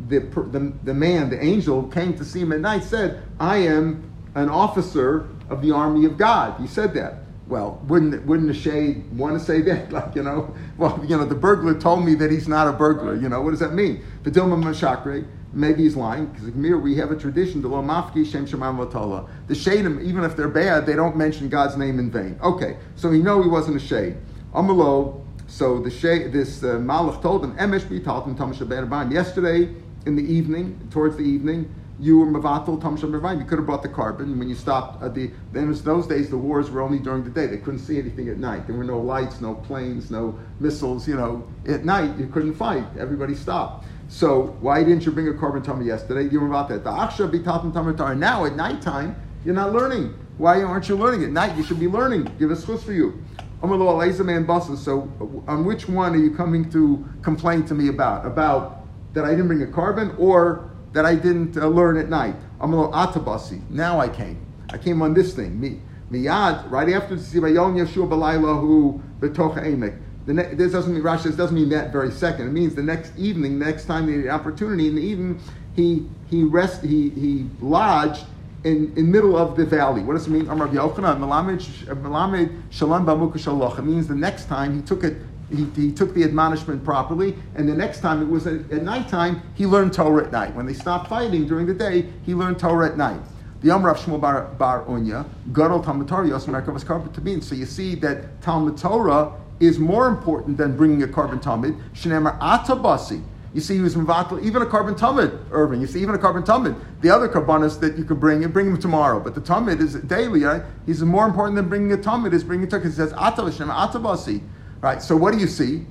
[0.09, 4.12] The, the, the man, the angel, came to see him at night, said, I am
[4.35, 6.61] an officer of the army of God.
[6.61, 9.92] He said that well, wouldn't wouldn't the shade want to say that?
[9.94, 13.14] Like, you know, well, you know, the burglar told me that he's not a burglar.
[13.14, 14.02] You know, what does that mean?
[14.22, 18.85] Vidilma Mashakre, maybe he's lying, because here we have a tradition, the Lomafki Shem Shemam
[18.85, 19.28] Vatala.
[19.46, 22.38] The shadim, even if they're bad, they don't mention God's name in vain.
[22.42, 24.16] Okay, so we know he wasn't a shade.
[24.54, 29.74] Amalo, so the shade, this uh, Malach told him, Emesh Bitaltim Tamash Yesterday
[30.07, 33.83] in the evening, towards the evening, you were mavatal tam shem You could have brought
[33.83, 35.02] the korban when you stopped.
[35.02, 37.46] At the then was those days the wars were only during the day.
[37.46, 38.66] They couldn't see anything at night.
[38.66, 41.07] There were no lights, no planes, no missiles.
[41.07, 42.85] You know, at night you couldn't fight.
[42.98, 43.87] Everybody stopped.
[44.09, 46.30] So why didn't you bring a korban tummy yesterday?
[46.30, 46.85] You were about that.
[46.85, 48.16] The aksha bitatim tamatar.
[48.18, 50.14] Now at nighttime you're not learning.
[50.37, 51.57] Why aren't you learning at night?
[51.57, 52.28] You should be learning.
[52.38, 53.22] Give a schus for you.
[53.62, 54.83] Man buses.
[54.83, 58.26] So uh, on which one are you coming to complain to me about?
[58.26, 62.37] About that I didn't bring a carbon or that I didn't uh, learn at night.
[62.61, 63.68] I'm a Amalo atabasi.
[63.68, 64.40] Now I came.
[64.70, 65.61] I came on this thing.
[65.61, 65.80] Me.
[66.11, 69.98] Miyad, right after Sivayon Yeshua Balayla who betoch emek.
[70.26, 72.48] This doesn't mean Rashi says doesn't mean that very second.
[72.48, 75.40] It means the next evening, next time he had the opportunity in the evening,
[75.74, 78.24] he he rest he he lodged
[78.64, 80.02] in, in middle of the valley.
[80.02, 80.48] What does it mean?
[80.48, 85.16] Amar Yochanan Melamed Shalom Bamuka It means the next time he took it
[85.56, 89.42] he, he took the admonishment properly, and the next time it was at, at nighttime,
[89.54, 90.54] he learned Torah at night.
[90.54, 93.20] When they stopped fighting during the day, he learned Torah at night.
[93.62, 97.64] The Amr of Shmuel Bar, Bar Unya, Gadol Talmud Torah, Yosem Merkavas Karban So you
[97.64, 101.76] see that Talmud Torah is more important than bringing a korban Talmud.
[101.94, 103.22] Shnemer Atabasi.
[103.54, 105.80] You see, he was even a korban Talmud, Irving.
[105.80, 106.74] You see, even a korban Talmud.
[107.02, 109.20] The other carbonas that you could bring, and bring him tomorrow.
[109.20, 110.62] But the Talmud is daily, right?
[110.86, 112.84] He's more important than bringing a Talmud, is bringing a Torah.
[112.84, 114.42] He says, Atabasi.
[114.84, 115.02] Right?
[115.02, 115.86] So what do you see?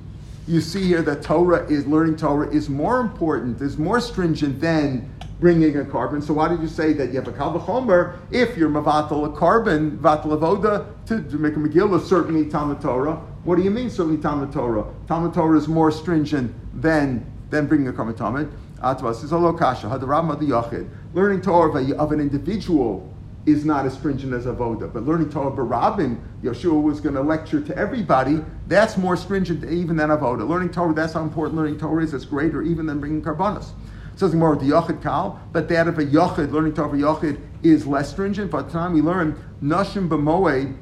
[0.47, 5.12] You see here that Torah is learning Torah is more important, is more stringent than
[5.39, 6.21] bringing a korban.
[6.21, 9.97] So why did you say that you have a kalvachomer if you're mavatal a korban,
[9.97, 13.15] vatal avoda to, to make a Megillah, certainly Talmud Torah?
[13.45, 14.86] What do you mean certainly Talmud Torah?
[15.08, 18.53] Talmud Torah is more stringent than than bringing a korban Talmud.
[18.77, 20.88] Atvas is a lokasha the yachid.
[21.15, 23.12] Learning Torah of an individual
[23.45, 24.91] is not as stringent as avoda.
[24.91, 28.43] But learning Torah barabim, Yeshua was going to lecture to everybody.
[28.67, 30.47] That's more stringent even than avoda.
[30.47, 32.13] Learning Torah, that's how important learning Torah is.
[32.13, 33.71] It's greater even than bringing karbanos.
[34.15, 37.39] Something more with the yachid kal, but that of a yachid, learning Torah for yachid
[37.63, 38.51] is less stringent.
[38.51, 40.75] By the time we learn nashim b'moed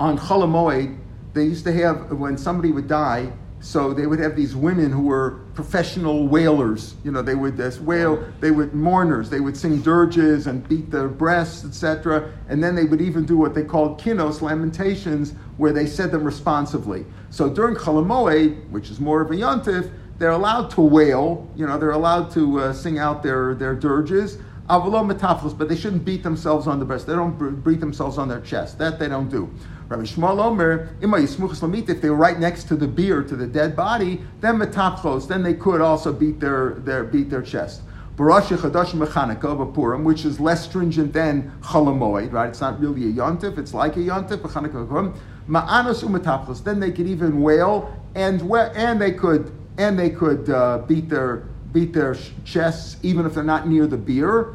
[0.00, 0.98] on cholamoed,
[1.32, 3.32] they used to have when somebody would die
[3.66, 6.94] So they would have these women who were professional wailers.
[7.02, 10.88] You know, they would uh, wail, they would mourners, they would sing dirges and beat
[10.88, 12.32] their breasts, etc.
[12.48, 16.22] And then they would even do what they called kinos, lamentations, where they said them
[16.22, 17.04] responsively.
[17.30, 21.50] So during Chalamoed, which is more of a yontif, they're allowed to wail.
[21.56, 24.38] You know, they're allowed to uh, sing out their, their dirges.
[24.70, 27.08] Avalo metaflos, but they shouldn't beat themselves on the breast.
[27.08, 28.78] They don't beat themselves on their chest.
[28.78, 29.52] That they don't do.
[29.88, 34.20] Rabbi Shmuel Omer, if they were right next to the bier, to the dead body,
[34.40, 37.82] then metapchos, then they could also beat their, their beat their chest.
[38.16, 42.48] Barashi Chadash Mechanaka, Purim, which is less stringent than Cholamoid, right?
[42.48, 45.14] It's not really a yontif, it's like a yontif, Mechanaka
[45.48, 50.78] Ma'anos umetapchos, then they could even wail, and, and they could, and they could uh,
[50.78, 54.54] beat their, beat their chests, even if they're not near the bier.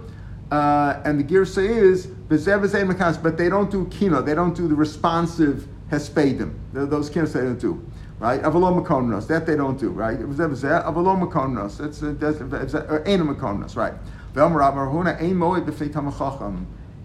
[0.51, 4.21] Uh, and the girsa is but they don't do kino.
[4.21, 6.53] They don't do the responsive hespedim.
[6.71, 7.85] Those kinos they don't do,
[8.19, 8.41] right?
[8.41, 10.17] Avalom makonos that they don't do, right?
[10.17, 12.73] Avalom makonos that's that's
[13.05, 13.93] enum makonos, right?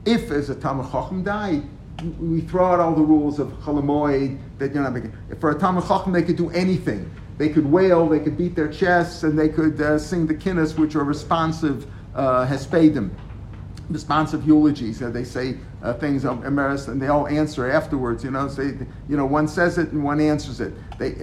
[0.04, 1.62] If as a tamachachim died,
[2.20, 5.12] we throw out all the rules of chalamoid that you're not making.
[5.40, 7.10] For a tamachachim, they could do anything.
[7.36, 10.78] They could wail, they could beat their chests, and they could uh, sing the kinnis,
[10.78, 13.10] which are responsive uh, hespedim
[13.88, 15.02] responsive eulogies.
[15.02, 18.24] Uh, they say uh, things of Emeris, and they all answer afterwards.
[18.24, 18.74] You know, say,
[19.08, 20.72] you know, one says it and one answers it.
[20.98, 21.14] They.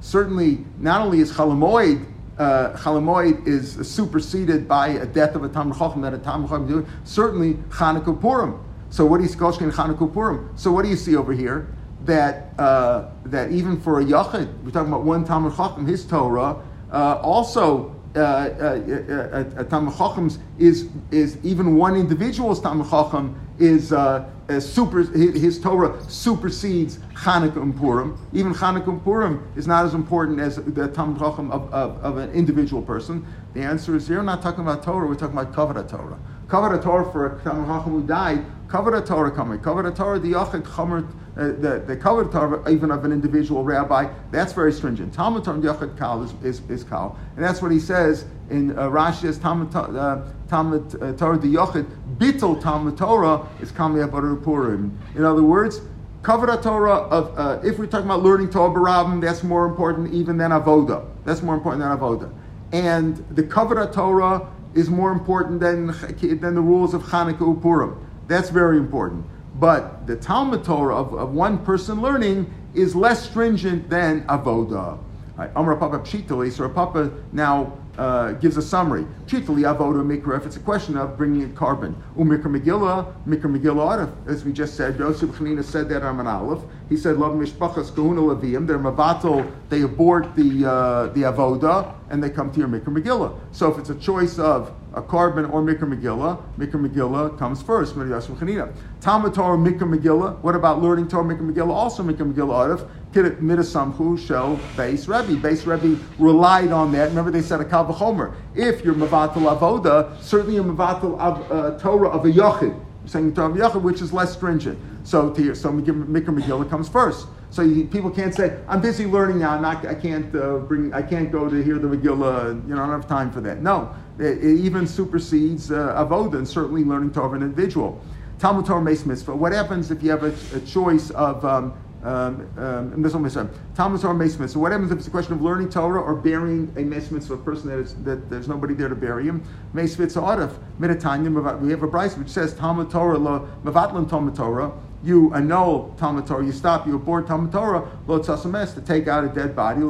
[0.00, 2.06] Certainly, not only is Chalamoid
[2.38, 6.68] uh, Chalamoid is superseded by a death of a Tam Chacham that a Tam Chacham
[6.68, 6.86] do.
[7.04, 8.62] Certainly, Chanukah Purim.
[8.90, 10.50] So what do you Kolshkein Chanukah Purim?
[10.56, 11.68] So what do you see over here?
[12.04, 16.62] That uh, that even for a Yachid, we're talking about one Tam Chacham, his Torah
[16.92, 23.92] uh, also Uh, uh, uh, Talmud Chachams is, is even one individual's Talmud Chacham is
[23.92, 24.24] uh,
[24.58, 28.18] super, his, Torah supersedes Chanukah and Purim.
[28.32, 32.16] Even Chanukah and Purim is not as important as the Talmud Chacham of, of, of,
[32.16, 33.26] an individual person.
[33.52, 36.18] The answer is here, we're not talking about Torah, we're talking about Kavod Torah.
[36.48, 39.58] Kavod Torah for a Talmud Chacham who died Kavod Torah coming.
[39.60, 44.52] Kavod Torah, the Yachid Chomer, uh, the, the Torah, even of an individual rabbi, that's
[44.52, 45.14] very stringent.
[45.14, 47.16] Talmud Torah Yachid Kal is, is, is Kal.
[47.36, 51.86] And that's what he says in uh, Rashi's Talmud, uh, Talmud uh, Torah, the Yachid,
[52.18, 54.98] Bittel Talmud Torah is Kamei Purim.
[55.14, 55.80] In other words,
[56.22, 60.38] Kavod Torah of, uh, if we're talking about learning Torah Barabim, that's more important even
[60.38, 61.06] than Avoda.
[61.24, 62.32] That's more important than Avoda.
[62.72, 68.05] And the Kavod Torah is more important than, than the rules of Chanukah Upurim.
[68.26, 69.24] That's very important.
[69.58, 74.98] But the Talmud Torah of, of one person learning is less stringent than Avoda.
[75.36, 75.50] Right.
[75.54, 79.06] Amar Papa Pshitali, so Papa now uh, gives a summary.
[79.26, 81.94] Chitali avoda mikra, if it's a question of bringing a korban.
[82.16, 86.62] Umikra Megillah, Mikra Megillah, as we just said, Yosef Chanina said that on an Aleph.
[86.88, 92.22] He said, Love Mishpachas Kahuna Levium, they're Mavatal, they abort the, uh, the avoda, and
[92.22, 93.38] they come to your Mikra Megillah.
[93.52, 97.94] So if it's a choice of a korban or Mikra Megillah, Mikra Megillah comes first,
[97.94, 100.38] Talmud Torah, Mikra Megillah.
[100.40, 101.70] What about learning Torah, Mikra Megillah?
[101.70, 102.88] Also Mikra Megillah Arif.
[103.12, 105.36] Midasamchu shel base Rebbe.
[105.36, 107.08] Base Rebbe relied on that.
[107.08, 108.34] Remember, they said a Kal V'chomer.
[108.54, 112.60] If you're Mavatal Avoda, certainly you're Mavatal of, uh, Torah of a Yachid.
[112.60, 114.78] You're saying Torah of Yachid, which is less stringent.
[115.04, 117.26] So, to, so Mikra Megillah comes first.
[117.50, 119.52] So you, people can't say, "I'm busy learning now.
[119.52, 120.92] I'm not, I can't uh, bring.
[120.92, 122.68] I can't go to hear the Megillah.
[122.68, 126.34] You know, I don't have time for that." No, it, it even supersedes uh, avoda
[126.34, 128.00] and certainly learning Torah of an individual.
[128.38, 129.34] Talmud Torah Mace Mitzvah.
[129.34, 131.74] What happens if you have a, a choice of um,
[132.06, 134.58] um, um, Talmud Torah Mace Mitzvah.
[134.60, 137.38] What happens if it's a question of learning Torah or burying a Mace Mitzvah, a
[137.38, 139.42] person that, is, that there's nobody there to bury him?
[139.72, 144.72] Mace Mitzvah Midatanya, we have a Bryce which says Talmud Torah, Mavatlan Talmud Torah,
[145.04, 149.24] you annul Talmud Torah, you stop, you abort Talmud Torah, lo tzasames, to take out
[149.24, 149.80] a dead body,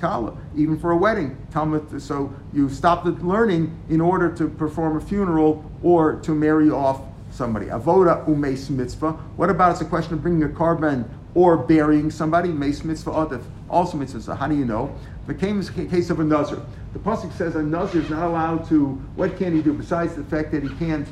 [0.00, 1.36] kala, even for a wedding.
[1.50, 6.70] Talmud, so you stop the learning in order to perform a funeral or to marry
[6.70, 7.66] off somebody.
[7.66, 9.12] Avoda umes mitzvah.
[9.36, 12.48] What about it's a question of bringing a korban or burying somebody?
[12.48, 13.42] Mace mitzvah adif.
[13.68, 14.20] Also mitzvah.
[14.20, 14.94] So how do you know?
[15.26, 16.62] The case of a nazir.
[16.94, 18.92] The pasuk says a nazir is not allowed to.
[19.14, 21.06] What can he do besides the fact that he can't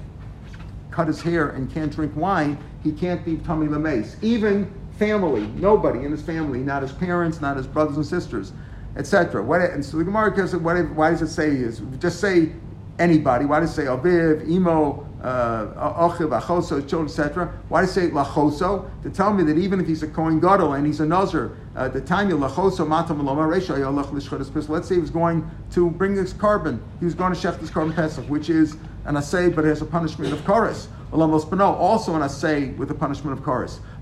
[0.97, 2.59] cut his hair and can't drink wine?
[2.87, 4.17] he can't be tummy mace.
[4.23, 8.53] Even family, nobody in his family, not his parents, not his brothers and sisters,
[8.97, 9.43] etc.
[9.43, 10.63] What and so the Gemara gives it.
[10.63, 12.53] What, why does it say is just say
[12.99, 13.45] anybody?
[13.45, 17.53] Why does it say aviv, imo, uh, achoso, children, etc.?
[17.69, 18.89] Why does it say lachoso?
[19.03, 21.89] To tell me that even if he's a kohen gadol and he's a nazir, uh,
[21.89, 26.81] the time lachoso matam Let's say he was going to bring this korban.
[27.01, 29.81] He was going to shech this korban pesach, which is an asay, but it has
[29.83, 30.89] a punishment of chorus.
[31.13, 33.45] Also an assay with the punishment of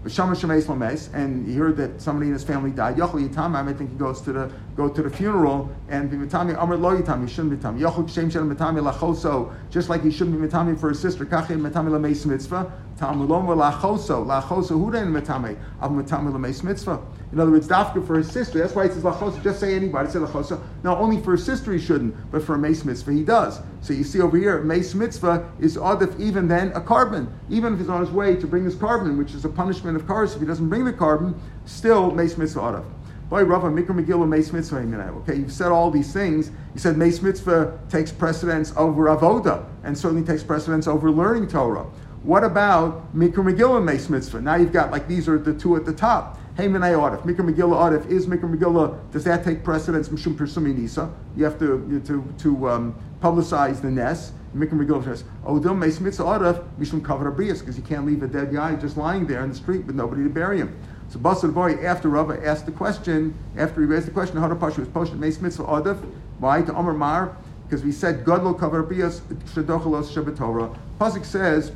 [0.05, 2.97] lames, and he heard that somebody in his family died.
[2.97, 6.57] Yochel yitamim, I think he goes to the go to the funeral and be mitami.
[6.59, 7.81] Amr lo yitam, he shouldn't be mitami.
[7.81, 11.27] Yochel kshem shel mitami lachoso, just like he shouldn't be mitami for his sister.
[11.27, 12.73] Kachem mitami lameis mitzvah.
[12.99, 15.57] Tamulom lachoso, lachoso hudain mitami.
[15.81, 17.01] Av mitami lameis mitzvah.
[17.35, 18.61] In other words, dafka for his sister.
[18.61, 19.43] That's why it says lachosa.
[19.43, 20.09] Just say anybody.
[20.09, 20.63] Say lachosa.
[20.85, 23.61] Now, only for his sister he shouldn't, but for a mace mitzvah he does.
[23.81, 27.27] So you see over here, mace mitzvah is adif even then a korban.
[27.51, 30.07] Even if he's on his way to bring his korban, which is a punishment of
[30.07, 32.85] course if he doesn't bring the korban, still mace mitzvah adif.
[33.29, 34.77] Boy, Rava Mikra Megillah Mace Mitzvah.
[34.77, 36.53] Okay, you've said all these things.
[36.75, 41.87] You said Mace Mitzvah takes precedence over Avoda, and certainly takes precedence over learning Torah.
[42.23, 44.41] What about Mikra Megillah Mace Mitzvah?
[44.41, 46.39] Now you've got like these are the two at the top.
[46.57, 50.09] Hey Minay Arif, Mikra Megillah Arif, is Mikra Megillah, does that take precedence?
[50.11, 51.13] Mishum Persumi Nisa.
[51.37, 54.31] You have to, to, to um, publicize the Ness.
[54.55, 58.53] Mikra Megillah says, Odom Meis Mitzvah Arif, Mishum Kavar because you can't leave a dead
[58.53, 60.79] guy just lying there in the street with nobody to bury him.
[61.09, 64.55] So Basar Boy, after Rava asked the question, after he raised the question, how to
[64.55, 65.99] Pasha was posted Meis Mitzvah Arif,
[66.39, 67.37] why to Omer Mar?
[67.65, 70.71] Because we said, Godlo Kavar Shadochalos Shabbat Torah.
[71.01, 71.73] Pasuk says,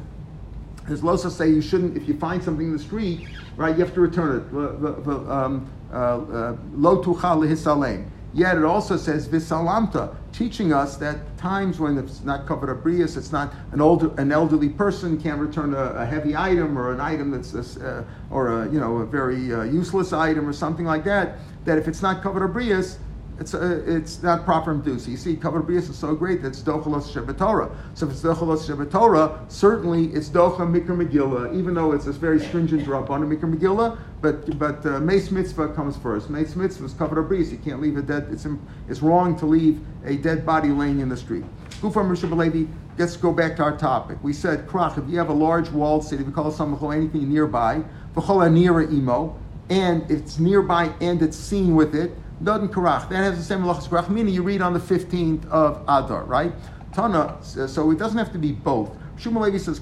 [0.87, 3.27] as Losa say, you shouldn't, if you find something in the street,
[3.59, 5.31] right, you have to return it.
[5.31, 8.09] Um, uh, uh, Lo tuchal lehisalem.
[8.35, 13.33] Yet it also says visalamta, teaching us that times when it's not covered abrius, it's
[13.33, 17.31] not an older, an elderly person can't return a, a heavy item or an item
[17.31, 21.39] that's uh, or a you know a very uh, useless item or something like that.
[21.65, 22.99] That if it's not covered abrius,
[23.39, 24.81] it's, uh, it's not proper.
[24.85, 27.75] So you see, Kavod Brias is so great that it's Dochalos Shabbatorah.
[27.95, 32.41] So if it's Dochalos Shabbatorah, certainly it's Docha Mikra Megillah, even though it's this very
[32.41, 36.31] stringent on a Mikra Megillah, but but uh, Mitzvah comes first.
[36.31, 37.51] Mace Mitzvah is Kavod Brias.
[37.51, 38.47] You can't leave a dead, it's,
[38.89, 41.45] it's wrong to leave a dead body laying in the street.
[41.83, 42.65] Mishra Levi,
[42.99, 44.19] let's go back to our topic.
[44.23, 47.85] We said, Krach, if you have a large walled city, we call something anything nearby,
[48.15, 49.39] V'chol Imo,
[49.71, 53.09] and it's nearby and it's seen with it, Dodin Karach.
[53.09, 56.53] That has the same halachas Karach, meaning you read on the 15th of Adar, right?
[56.93, 58.91] Tana, so it doesn't have to be both.
[59.17, 59.81] Shumalevi says.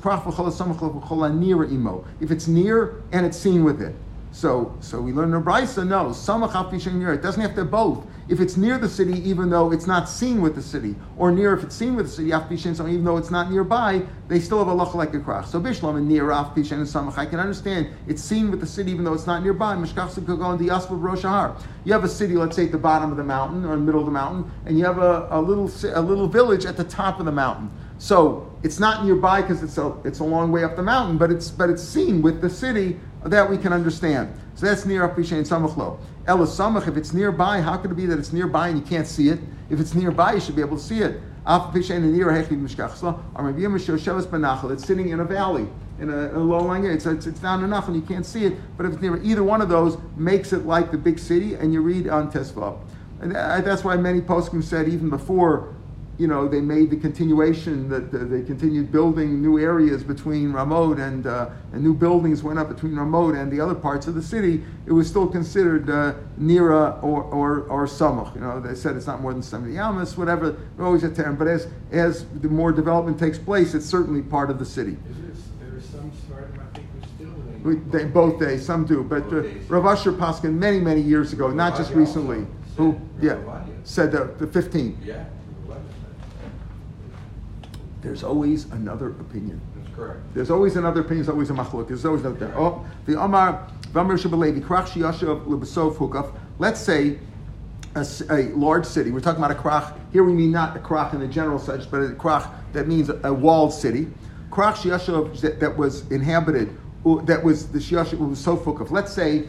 [2.20, 3.94] If it's near and it's seen with it.
[4.36, 6.10] So, so we learn in Brisa, no,
[7.10, 8.06] it doesn't have to both.
[8.28, 11.54] If it's near the city, even though it's not seen with the city, or near
[11.54, 14.74] if it's seen with the city, even though it's not nearby, they still have a
[14.74, 15.46] lach like a krach.
[15.46, 18.92] So Bishlam and near af and samach, I can understand it's seen with the city,
[18.92, 19.74] even though it's not nearby.
[19.74, 21.24] Mishkach could go on the Yaspa Rosh
[21.86, 23.86] You have a city, let's say at the bottom of the mountain or in the
[23.86, 26.84] middle of the mountain, and you have a, a little a little village at the
[26.84, 27.70] top of the mountain.
[27.98, 31.30] So it's not nearby because it's a it's a long way up the mountain, but
[31.30, 34.32] it's but it's seen with the city that we can understand.
[34.54, 35.98] So that's near Apishain Samachlo.
[36.26, 39.06] Ela Samach, if it's nearby, how could it be that it's nearby and you can't
[39.06, 39.38] see it?
[39.70, 41.20] If it's nearby, you should be able to see it.
[41.48, 41.88] It's
[44.84, 45.68] sitting in a valley,
[46.00, 46.96] in a, a low lying area.
[46.96, 48.54] It's, it's, it's down enough and you can't see it.
[48.76, 51.72] But if it's near, either one of those makes it like the big city, and
[51.72, 52.76] you read on Tesla.
[53.20, 55.75] And uh, that's why many poskim said even before
[56.18, 60.98] you know, they made the continuation that uh, they continued building new areas between Ramot
[60.98, 64.22] and, uh, and new buildings went up between Ramot and the other parts of the
[64.22, 64.62] city.
[64.86, 68.34] It was still considered uh, Nira or, or, or Samach.
[68.34, 71.36] You know, they said it's not more than 70 Amas, whatever, always a term.
[71.36, 74.96] But as, as the more development takes place, it's certainly part of the city.
[75.60, 77.28] There some sort I think, still
[77.62, 79.02] we, they, both days, some do.
[79.02, 82.46] But uh, Rav Asher Paskin many, many years ago, not just recently,
[82.78, 83.38] who, yeah,
[83.84, 84.96] said the, the 15th.
[85.04, 85.24] Yeah.
[88.06, 89.60] There's always another opinion.
[89.74, 90.20] That's correct.
[90.32, 91.26] There's always another opinion.
[91.26, 91.88] There's always a machlok.
[91.88, 92.52] There's always another.
[92.56, 96.32] Oh, the Amar Vamar Shabalevi Krach Shiyashav Libasov Hukaf.
[96.60, 97.18] Let's say
[97.96, 99.10] a, a, large city.
[99.10, 99.92] We're talking about a krach.
[100.12, 103.08] Here we mean not a krach in the general sense, but a krach that means
[103.08, 104.06] a, a walled city.
[104.50, 106.78] Krach Shiyashav that, that was inhabited,
[107.24, 108.54] that was the Shiyashav was so.
[108.88, 109.46] Let's say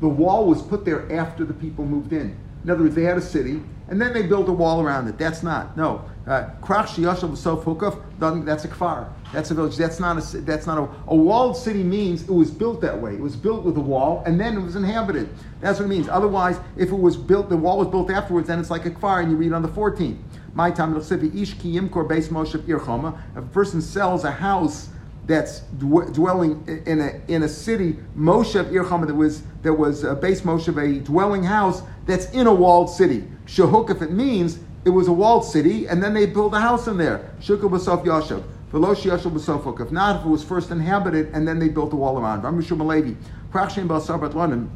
[0.00, 2.36] the wall was put there after the people moved in.
[2.64, 5.16] In other words, they had a city, and then they built a wall around it.
[5.16, 6.04] That's not no.
[6.30, 8.00] Uh, Krach shiyashav sof hukaf.
[8.44, 9.08] That's a kfar.
[9.32, 9.76] That's a village.
[9.76, 10.38] That's not a.
[10.38, 10.88] That's not a.
[11.08, 13.14] A walled city means it was built that way.
[13.14, 15.28] It was built with a wall, and then it was inhabited.
[15.60, 16.08] That's what it means.
[16.08, 19.20] Otherwise, if it was built, the wall was built afterwards, then it's like a kfar,
[19.20, 20.18] and you read on the 14th.
[20.54, 23.20] My time ish ki yimkor base moshe irchoma.
[23.32, 24.88] If a person sells a house
[25.26, 30.16] that's dwelling in a in a city, Moshe Irchama that was that was uh, a
[30.16, 33.24] base Moshe a dwelling house that's in a walled city.
[33.46, 36.86] Shahuk, if it means it was a walled city, and then they built a house
[36.86, 37.32] in there.
[37.40, 38.42] Shukah b'sof yashav.
[38.72, 39.80] Velosh yashav b'sofok.
[39.80, 42.42] If not, if it was first inhabited, and then they built a wall around.
[42.42, 43.16] Ramishum Alevi.
[43.52, 44.70] Krachshem b'asabat London.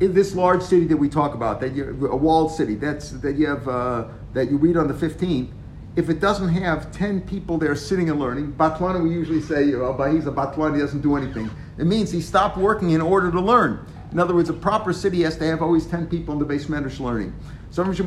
[0.00, 3.36] In this large city that we talk about, that you a walled city, that's that
[3.36, 5.50] you have uh, that you read on the fifteenth
[5.98, 10.12] if it doesn't have 10 people there sitting and learning, Batlana, we usually say, oh,
[10.12, 11.50] he's a Batlana, he doesn't do anything.
[11.76, 13.84] It means he stopped working in order to learn.
[14.12, 16.68] In other words, a proper city has to have always 10 people in the base
[16.68, 17.34] learning.
[17.70, 18.00] Then it's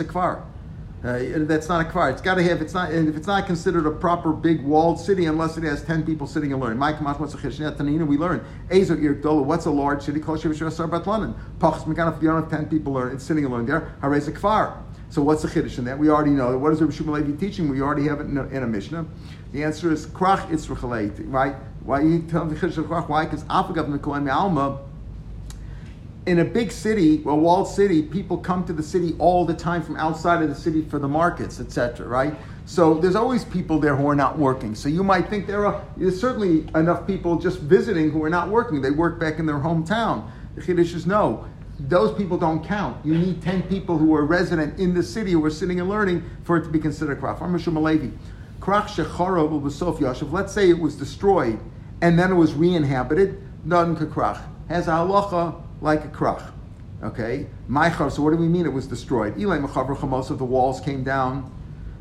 [0.00, 0.42] a kfar.
[1.04, 2.12] Uh, that's not a kfar.
[2.12, 2.62] It's got to have.
[2.62, 2.92] It's not.
[2.92, 6.52] If it's not considered a proper big walled city, unless it has ten people sitting
[6.52, 6.78] and learning.
[6.78, 8.44] My what's a We learn.
[8.70, 10.20] Ezo ir What's a large city?
[10.20, 11.34] Kol shivish rasar batlanen.
[11.58, 12.22] Pachs mekanaf.
[12.22, 13.18] You ten people learning.
[13.18, 13.92] Sitting and learning there.
[14.00, 14.80] Harez a kfar.
[15.10, 15.98] So what's the chiddush in that?
[15.98, 16.56] We already know.
[16.56, 17.68] What is Rabbi Shmuel Levi teaching?
[17.68, 19.04] We already have it in a, in a Mishnah.
[19.50, 21.20] The answer is krach itzruchaleit.
[21.26, 21.56] Right?
[21.82, 23.08] Why you tell the chiddush of krach?
[23.08, 23.24] Why?
[23.24, 24.78] Because afagav mekolim alma
[26.26, 29.82] in a big city, a walled city, people come to the city all the time
[29.82, 32.06] from outside of the city for the markets, etc.
[32.06, 32.34] Right?
[32.64, 34.74] So there's always people there who are not working.
[34.74, 38.48] So you might think there are there's certainly enough people just visiting who are not
[38.48, 38.80] working.
[38.80, 40.30] They work back in their hometown.
[40.54, 41.44] The chiddush is no.
[41.80, 43.04] Those people don't count.
[43.04, 46.22] You need 10 people who are resident in the city who are sitting and learning
[46.44, 47.40] for it to be considered a krach.
[50.32, 51.58] Let's say it was destroyed
[52.00, 53.42] and then it was re-inhabited.
[53.64, 54.40] None krach.
[54.68, 56.52] Has a halacha like a krach.
[57.02, 57.46] Okay?
[57.68, 59.36] Maichar, so what do we mean it was destroyed?
[59.36, 61.52] Ilay mechaver chamos of the walls came down.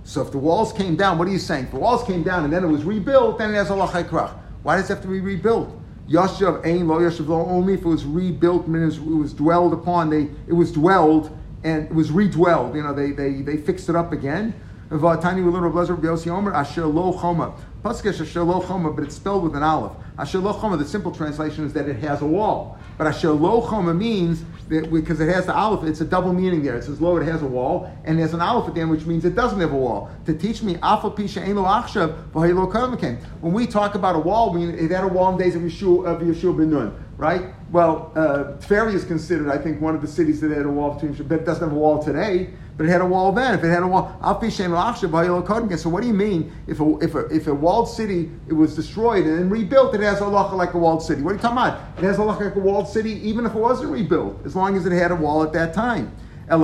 [0.04, 1.66] So if the walls came down, what are you saying?
[1.66, 4.08] If the walls came down and then it was rebuilt, then it has a lachai
[4.08, 4.34] krach.
[4.64, 5.76] Why does it have to be rebuilt?
[6.08, 10.10] Yashav ain lo yashav lo only if it was rebuilt, means it was dwelled upon.
[10.10, 12.76] They it was dwelled and it was redwelled.
[12.76, 14.54] You know, they they they fixed it up again.
[14.92, 17.54] Tiny will learn Blazer Yossi Omer Asher Lo Choma.
[17.82, 19.94] Paskesh Asher Lo Choma, but it's spelled with an aleph.
[20.20, 20.76] Asher Lo Choma.
[20.76, 22.78] The simple translation is that it has a wall.
[22.98, 26.62] But Asher Lo Choma means that because it has the aleph, it's a double meaning
[26.62, 26.76] there.
[26.76, 29.06] It says lo, it has a wall, and there's an aleph at the end, which
[29.06, 30.12] means it doesn't have a wall.
[30.26, 34.66] To teach me Alpha Pisha Ein Lo Achshav When we talk about a wall, we
[34.66, 37.54] it had a wall in days of Yeshua of Yeshua ben Nun, right?
[37.72, 41.14] Well, uh, is considered, I think, one of the cities that had a wall between,
[41.28, 42.50] but it doesn't have a wall today
[42.82, 43.54] but it had a wall then.
[43.54, 47.46] If it had a wall, so what do you mean if a, if a, if
[47.46, 50.80] a walled city it was destroyed and then rebuilt, it has a lacha like a
[50.80, 51.22] walled city?
[51.22, 51.80] What are you talking about?
[52.00, 54.76] It has a lacha like a walled city even if it wasn't rebuilt, as long
[54.76, 56.12] as it had a wall at that time.
[56.50, 56.58] It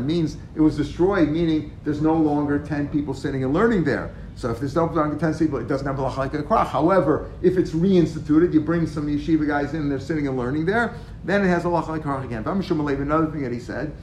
[0.00, 4.14] means it was destroyed, meaning there's no longer 10 people sitting and learning there.
[4.36, 6.68] So if there's no longer 10 people, it doesn't have a like a krach.
[6.68, 10.94] However, if it's reinstituted, you bring some yeshiva guys in, they're sitting and learning there,
[11.24, 12.42] then it has a like a krach again.
[12.42, 13.94] But I'm sure, another thing that he said,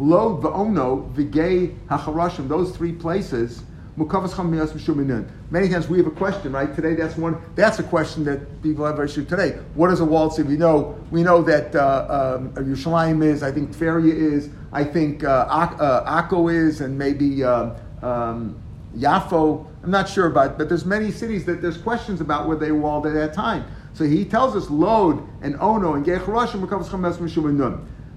[0.00, 2.48] Lo v'ono v'gei hacharashim.
[2.48, 3.62] Those three places.
[3.96, 6.74] Many times we have a question, right?
[6.74, 7.36] Today, that's one.
[7.54, 9.58] That's a question that people have issued today.
[9.74, 10.48] What is a walled city?
[10.48, 10.98] We know.
[11.10, 13.42] We know that uh, um, is.
[13.42, 14.48] I think Tveria is.
[14.72, 18.58] I think uh, uh, Akko is, and maybe uh, um,
[18.96, 19.66] Yafo.
[19.82, 23.06] I'm not sure about, but there's many cities that there's questions about where they walled
[23.06, 23.66] at that time.
[23.92, 26.62] So he tells us Lod and Ono and Gecharashim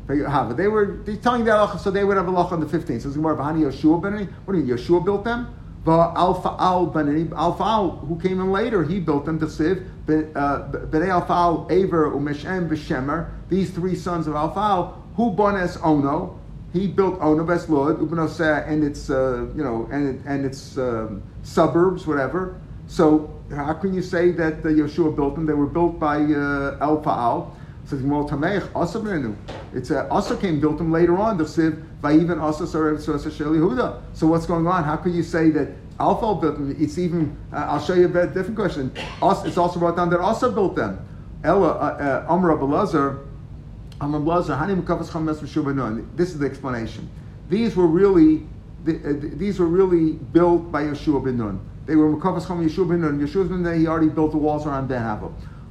[0.07, 3.01] they were he's telling the that so they would have a loch on the 15th.
[3.01, 4.77] So it's more of Hani Yeshua ben What do you mean?
[4.77, 5.53] Yeshua built them?
[5.87, 9.85] Alpha Al ben Alpha Al, who came in later, he built them to Siv.
[10.07, 13.31] Uh, Bnei Alpha Al, Aver, Umeshem, Veshemer.
[13.49, 16.39] These three sons of Alpha Al, who bones Ono.
[16.73, 21.21] He built Ono Bes Lod, Ubenoseh, and its uh, you know and and its um,
[21.43, 22.59] suburbs, whatever.
[22.87, 25.45] So how can you say that uh, Yeshua built them?
[25.45, 27.55] They were built by uh, Alpha Al.
[27.85, 28.01] Says
[29.73, 31.37] It's a, also came built them later on.
[31.37, 34.01] The Siv by even also Sarev Sosa Sheli Huda.
[34.13, 34.83] So what's going on?
[34.83, 35.69] How could you say that
[35.99, 36.75] Alpha built them?
[36.79, 37.35] It's even.
[37.51, 38.91] Uh, I'll show you a different question.
[38.95, 41.03] It's also brought down that also built them.
[41.43, 43.25] Ella uh, uh, Amr Abelazar.
[43.99, 44.59] Amr Abelazar.
[44.59, 46.05] Hani Mekavas Chames Meshubanun.
[46.15, 47.09] This is the explanation.
[47.49, 48.47] These were really.
[48.87, 51.59] Uh, these were really built by Yeshua ben Nun.
[51.85, 53.01] They were Mekavas Chames Yeshua ben.
[53.19, 53.79] Yeshua ben Nun.
[53.79, 55.01] He already built the walls around Ben.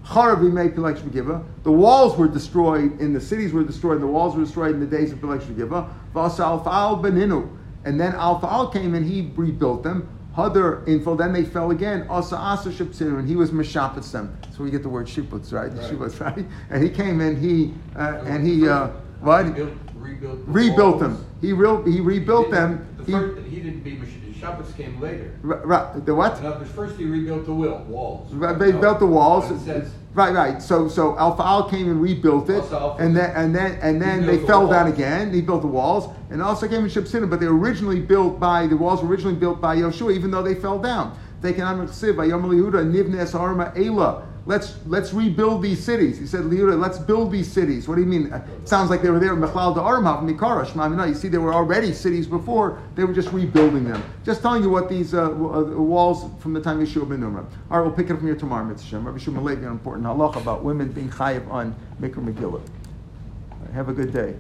[0.05, 4.81] The walls were destroyed, and the cities were destroyed, and the walls were destroyed in
[4.81, 5.89] the days of Pilek Shmegiva.
[6.15, 7.49] beninu.
[7.85, 10.09] And then Al came and he rebuilt them.
[10.37, 12.07] Hadar info, then they fell again.
[12.09, 14.37] Asa Asa and he was Meshapitz them.
[14.57, 15.71] So we get the word Shiputz, right?
[15.71, 15.91] right.
[15.91, 16.47] Shiputz, right?
[16.71, 18.89] And he came and he, uh, and he, uh,
[19.21, 19.47] what?
[19.47, 21.27] Rebuilt, rebuilt, rebuilt them.
[21.41, 22.95] He, re- he rebuilt he them.
[22.99, 23.97] The first, he, he didn't be
[24.43, 25.39] Shabbos came later.
[25.43, 26.05] Right.
[26.05, 26.43] The what?
[26.43, 28.33] No, because first he rebuilt the wall, walls.
[28.33, 29.49] Right, they built the walls.
[30.15, 30.61] right, right.
[30.61, 32.65] So, so Alpha Al came and rebuilt it,
[32.99, 34.73] and then and then and then they the fell walls.
[34.73, 35.33] down again.
[35.33, 38.67] He built the walls, and also came in Shibsina, but they were originally built by
[38.67, 41.17] the walls were originally built by Yoshua, even though they fell down.
[41.41, 41.65] They can
[42.17, 44.27] by Yom Nivnes Arma Ela.
[44.45, 46.19] Let's let's rebuild these cities.
[46.19, 47.87] He said, Liura, let's build these cities.
[47.87, 48.33] What do you mean?
[48.33, 49.37] It sounds like they were there.
[49.37, 52.83] Mechlal Da'armav Mikara No, You see, there were already cities before.
[52.97, 54.03] They were just rebuilding them.
[54.25, 57.47] Just telling you what these uh, uh, walls from the time Yeshua ben Numra.
[57.71, 58.65] All right, we'll pick it up from here tomorrow.
[58.65, 62.61] Mitzvah Rabbi Shmuel an important halach about women being chayiv on Mikra Megillah.
[63.61, 64.35] Right, have a good day.